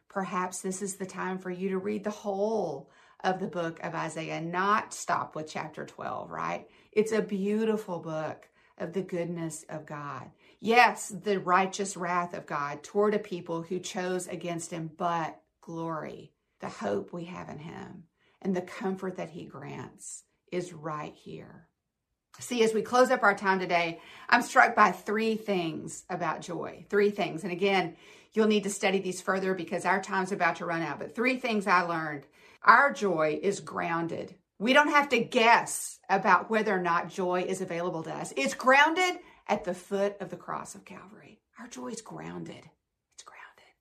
Perhaps 0.09 0.63
this 0.63 0.81
is 0.81 0.97
the 0.97 1.05
time 1.05 1.39
for 1.39 1.51
you 1.51 1.69
to 1.71 1.79
read 1.79 2.05
the 2.05 2.11
whole 2.11 2.91
of 3.25 3.41
the 3.41 3.49
book 3.49 3.81
of 3.83 3.95
Isaiah, 3.95 4.41
not 4.41 4.95
stop 4.95 5.35
with 5.35 5.49
chapter 5.49 5.85
12, 5.85 6.31
right? 6.31 6.69
It's 6.93 7.13
a 7.13 7.23
beautiful 7.23 7.99
book 7.99 8.49
of 8.79 8.93
the 8.93 9.03
goodness 9.03 9.65
of 9.69 9.87
God. 9.87 10.31
Yes, 10.61 11.09
the 11.09 11.41
righteous 11.41 11.97
wrath 11.97 12.35
of 12.35 12.47
God 12.47 12.83
toward 12.83 13.15
a 13.15 13.19
people 13.19 13.63
who 13.63 13.81
chose 13.81 14.29
against 14.29 14.71
him, 14.71 14.91
but 14.97 15.41
glory, 15.61 16.33
the 16.61 16.69
hope 16.69 17.13
we 17.13 17.25
have 17.25 17.49
in 17.49 17.59
him 17.59 18.05
and 18.43 18.55
the 18.55 18.63
comfort 18.63 19.17
that 19.17 19.31
he 19.31 19.47
grants 19.47 20.25
is 20.53 20.73
right 20.73 21.15
here. 21.15 21.69
See, 22.41 22.63
as 22.63 22.75
we 22.75 22.83
close 22.83 23.11
up 23.11 23.23
our 23.23 23.35
time 23.35 23.61
today, 23.61 24.01
I'm 24.29 24.43
struck 24.43 24.75
by 24.75 24.91
three 24.91 25.37
things 25.37 26.05
about 26.11 26.43
joy. 26.43 26.85
Three 26.91 27.11
things. 27.11 27.45
And 27.45 27.53
again, 27.53 27.97
you'll 28.33 28.49
need 28.49 28.65
to 28.65 28.71
study 28.71 28.99
these 28.99 29.21
further 29.21 29.55
because 29.55 29.85
our 29.85 30.03
time's 30.03 30.33
about 30.33 30.57
to 30.57 30.67
run 30.67 30.83
out. 30.83 30.99
But 30.99 31.15
three 31.15 31.37
things 31.37 31.67
I 31.67 31.83
learned. 31.83 32.27
Our 32.65 32.93
joy 32.93 33.39
is 33.43 33.61
grounded. 33.61 34.35
We 34.59 34.73
don't 34.73 34.91
have 34.91 35.09
to 35.11 35.19
guess 35.19 35.99
about 36.09 36.51
whether 36.51 36.75
or 36.75 36.81
not 36.81 37.09
joy 37.09 37.45
is 37.47 37.61
available 37.61 38.03
to 38.05 38.15
us. 38.15 38.33
It's 38.37 38.55
grounded 38.55 39.19
at 39.49 39.65
the 39.65 39.75
foot 39.75 40.17
of 40.21 40.31
the 40.31 40.37
cross 40.37 40.75
of 40.75 40.85
Calvary. 40.85 41.41
Our 41.59 41.69
joy 41.69 41.89
is 41.89 42.01
grounded. 42.01 42.71
It's 43.15 43.25
grounded. 43.25 43.75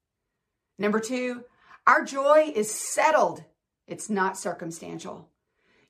Number 0.78 1.00
two, 1.00 1.44
our 1.88 2.04
joy 2.04 2.52
is 2.56 2.72
settled 2.72 3.44
it's 3.88 4.10
not 4.10 4.38
circumstantial. 4.38 5.30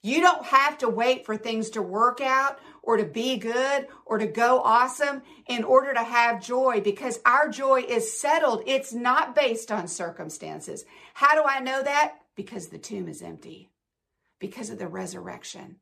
You 0.02 0.20
don't 0.20 0.46
have 0.46 0.78
to 0.80 0.90
wait 0.90 1.26
for 1.26 1.38
things 1.38 1.70
to 1.72 1.82
work 1.82 2.20
out 2.20 2.60
or 2.82 2.98
to 2.98 3.06
be 3.06 3.38
good 3.38 3.88
or 4.06 4.18
to 4.18 4.28
go 4.28 4.60
awesome 4.62 5.22
in 5.48 5.64
order 5.64 5.94
to 5.94 6.04
have 6.04 6.44
joy 6.44 6.82
because 6.84 7.22
our 7.26 7.48
joy 7.48 7.86
is 7.88 8.20
settled. 8.20 8.64
It's 8.66 8.94
not 8.94 9.36
based 9.36 9.72
on 9.72 9.88
circumstances. 9.88 10.84
How 11.14 11.36
do 11.36 11.48
I 11.48 11.60
know 11.60 11.82
that? 11.82 12.16
Because 12.36 12.68
the 12.68 12.78
tomb 12.80 13.08
is 13.08 13.22
empty, 13.22 13.70
because 14.40 14.70
of 14.70 14.80
the 14.80 14.88
resurrection. 14.88 15.78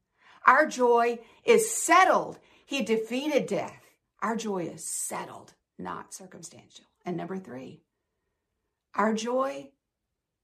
Our 0.46 0.68
joy 0.68 1.20
is 1.46 1.72
settled. 1.72 2.40
He 2.66 2.84
defeated 2.84 3.46
death. 3.46 3.92
Our 4.22 4.36
joy 4.36 4.66
is 4.66 4.84
settled, 4.86 5.54
not 5.80 6.14
circumstantial. 6.14 6.86
And 7.06 7.18
number 7.18 7.38
three, 7.38 7.82
our 8.96 9.14
joy 9.14 9.70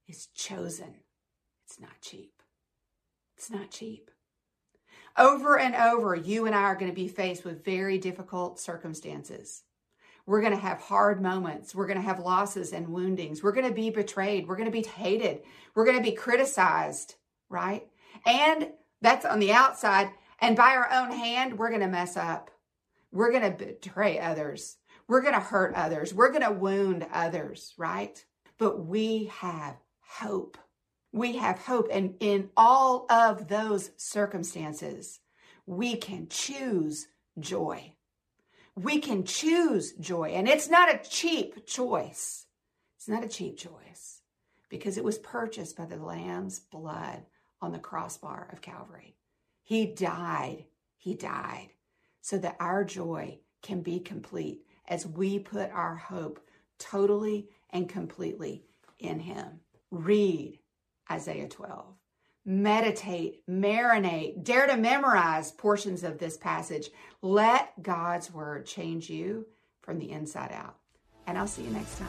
is 0.07 0.27
chosen. 0.27 0.95
It's 1.65 1.79
not 1.79 1.99
cheap. 2.01 2.41
It's 3.37 3.51
not 3.51 3.71
cheap. 3.71 4.09
Over 5.17 5.59
and 5.59 5.75
over, 5.75 6.15
you 6.15 6.45
and 6.45 6.55
I 6.55 6.61
are 6.61 6.75
going 6.75 6.91
to 6.91 6.95
be 6.95 7.07
faced 7.07 7.43
with 7.43 7.65
very 7.65 7.97
difficult 7.97 8.59
circumstances. 8.59 9.63
We're 10.27 10.41
going 10.41 10.53
to 10.53 10.59
have 10.59 10.79
hard 10.79 11.21
moments. 11.21 11.73
We're 11.73 11.87
going 11.87 11.97
to 11.97 12.05
have 12.05 12.19
losses 12.19 12.73
and 12.73 12.89
woundings. 12.89 13.41
We're 13.41 13.53
going 13.53 13.67
to 13.67 13.73
be 13.73 13.89
betrayed. 13.89 14.47
We're 14.47 14.57
going 14.57 14.71
to 14.71 14.71
be 14.71 14.87
hated. 14.87 15.41
We're 15.73 15.85
going 15.85 15.97
to 15.97 16.03
be 16.03 16.11
criticized, 16.11 17.15
right? 17.49 17.87
And 18.25 18.69
that's 19.01 19.25
on 19.25 19.39
the 19.39 19.53
outside. 19.53 20.11
And 20.39 20.55
by 20.55 20.75
our 20.75 20.91
own 20.91 21.11
hand, 21.11 21.57
we're 21.57 21.69
going 21.69 21.81
to 21.81 21.87
mess 21.87 22.15
up. 22.15 22.51
We're 23.11 23.31
going 23.31 23.51
to 23.51 23.65
betray 23.65 24.19
others. 24.19 24.77
We're 25.07 25.21
going 25.21 25.33
to 25.33 25.39
hurt 25.39 25.73
others. 25.73 26.13
We're 26.13 26.31
going 26.31 26.43
to 26.43 26.51
wound 26.51 27.07
others, 27.11 27.73
right? 27.77 28.23
But 28.59 28.85
we 28.85 29.31
have 29.39 29.77
hope 30.01 30.57
we 31.17 31.37
have 31.37 31.59
hope. 31.59 31.87
And 31.91 32.15
in 32.19 32.49
all 32.55 33.05
of 33.09 33.47
those 33.47 33.91
circumstances, 33.97 35.19
we 35.65 35.95
can 35.95 36.27
choose 36.29 37.07
joy. 37.39 37.93
We 38.77 38.99
can 38.99 39.23
choose 39.23 39.93
joy. 39.93 40.29
And 40.29 40.47
it's 40.47 40.69
not 40.69 40.93
a 40.93 41.09
cheap 41.09 41.65
choice. 41.65 42.45
It's 42.95 43.07
not 43.07 43.23
a 43.23 43.27
cheap 43.27 43.57
choice 43.57 44.21
because 44.69 44.97
it 44.97 45.03
was 45.03 45.17
purchased 45.17 45.75
by 45.75 45.85
the 45.85 45.97
Lamb's 45.97 46.59
blood 46.59 47.25
on 47.59 47.71
the 47.71 47.79
crossbar 47.79 48.49
of 48.53 48.61
Calvary. 48.61 49.15
He 49.63 49.87
died. 49.87 50.65
He 50.97 51.15
died 51.15 51.69
so 52.21 52.37
that 52.37 52.57
our 52.59 52.83
joy 52.83 53.39
can 53.63 53.81
be 53.81 53.99
complete 53.99 54.61
as 54.87 55.07
we 55.07 55.39
put 55.39 55.71
our 55.71 55.95
hope 55.95 56.39
totally 56.77 57.49
and 57.71 57.89
completely 57.89 58.63
in 58.99 59.19
Him. 59.19 59.59
Read 59.89 60.59
Isaiah 61.09 61.47
12. 61.47 61.96
Meditate, 62.49 63.45
marinate, 63.45 64.41
dare 64.41 64.67
to 64.67 64.77
memorize 64.77 65.51
portions 65.51 66.01
of 66.05 66.17
this 66.17 66.37
passage. 66.37 66.89
Let 67.21 67.83
God's 67.83 68.31
word 68.31 68.65
change 68.65 69.09
you 69.09 69.45
from 69.81 69.99
the 69.99 70.09
inside 70.11 70.53
out. 70.53 70.77
And 71.27 71.37
I'll 71.37 71.45
see 71.45 71.63
you 71.63 71.71
next 71.71 71.99
time. 71.99 72.07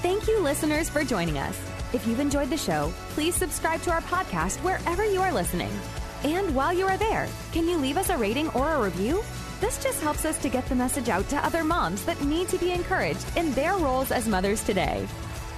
Thank 0.00 0.26
you, 0.26 0.40
listeners, 0.40 0.88
for 0.88 1.04
joining 1.04 1.36
us. 1.36 1.60
If 1.92 2.06
you've 2.06 2.20
enjoyed 2.20 2.48
the 2.48 2.56
show, 2.56 2.90
please 3.10 3.34
subscribe 3.34 3.82
to 3.82 3.90
our 3.90 4.00
podcast 4.00 4.56
wherever 4.64 5.04
you 5.04 5.20
are 5.20 5.32
listening. 5.32 5.70
And 6.24 6.56
while 6.56 6.72
you 6.72 6.86
are 6.86 6.96
there, 6.96 7.28
can 7.52 7.68
you 7.68 7.76
leave 7.76 7.98
us 7.98 8.08
a 8.08 8.16
rating 8.16 8.48
or 8.50 8.72
a 8.72 8.82
review? 8.82 9.22
This 9.60 9.82
just 9.82 10.00
helps 10.00 10.24
us 10.24 10.38
to 10.38 10.48
get 10.48 10.64
the 10.66 10.74
message 10.74 11.10
out 11.10 11.28
to 11.28 11.44
other 11.44 11.62
moms 11.64 12.02
that 12.06 12.22
need 12.24 12.48
to 12.48 12.56
be 12.56 12.72
encouraged 12.72 13.36
in 13.36 13.52
their 13.52 13.76
roles 13.76 14.10
as 14.10 14.26
mothers 14.26 14.64
today. 14.64 15.06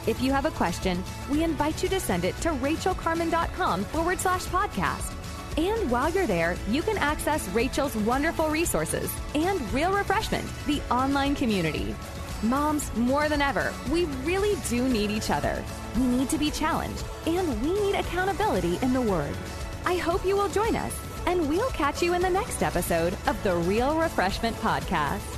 If 0.07 0.23
you 0.23 0.33
have 0.33 0.45
a 0.47 0.51
question, 0.53 1.03
we 1.31 1.43
invite 1.43 1.83
you 1.83 1.89
to 1.91 2.01
send 2.01 2.25
it 2.25 2.37
to 2.43 2.51
rachaelcarman.com 2.51 3.85
forward 3.85 4.19
slash 4.21 4.45
podcast. 4.47 5.15
And 5.59 5.91
while 5.91 6.09
you're 6.11 6.27
there, 6.27 6.57
you 6.69 6.83
can 6.83 6.97
access 6.99 7.49
Rachael's 7.49 7.97
wonderful 7.97 8.49
resources 8.49 9.13
and 9.35 9.61
Real 9.73 9.93
Refreshment, 9.93 10.47
the 10.67 10.81
online 10.91 11.35
community. 11.35 11.95
Moms, 12.43 12.95
more 12.97 13.29
than 13.29 13.43
ever, 13.43 13.75
we 13.91 14.05
really 14.25 14.57
do 14.69 14.89
need 14.89 15.11
each 15.11 15.31
other. 15.31 15.63
We 15.97 16.05
need 16.05 16.31
to 16.31 16.39
be 16.39 16.53
challenged, 16.53 17.05
and 17.27 17.61
we 17.63 17.73
need 17.73 17.97
accountability 17.97 18.79
in 18.83 18.93
the 18.93 19.03
Word. 19.03 19.37
I 19.85 19.97
hope 19.97 20.25
you 20.25 20.37
will 20.37 20.49
join 20.49 20.77
us, 20.77 20.97
and 21.27 21.49
we'll 21.49 21.71
catch 21.71 22.01
you 22.03 22.15
in 22.15 22.23
the 22.23 22.31
next 22.31 22.63
episode 22.63 23.17
of 23.27 23.43
the 23.43 23.57
Real 23.57 23.99
Refreshment 23.99 24.57
Podcast. 24.59 25.38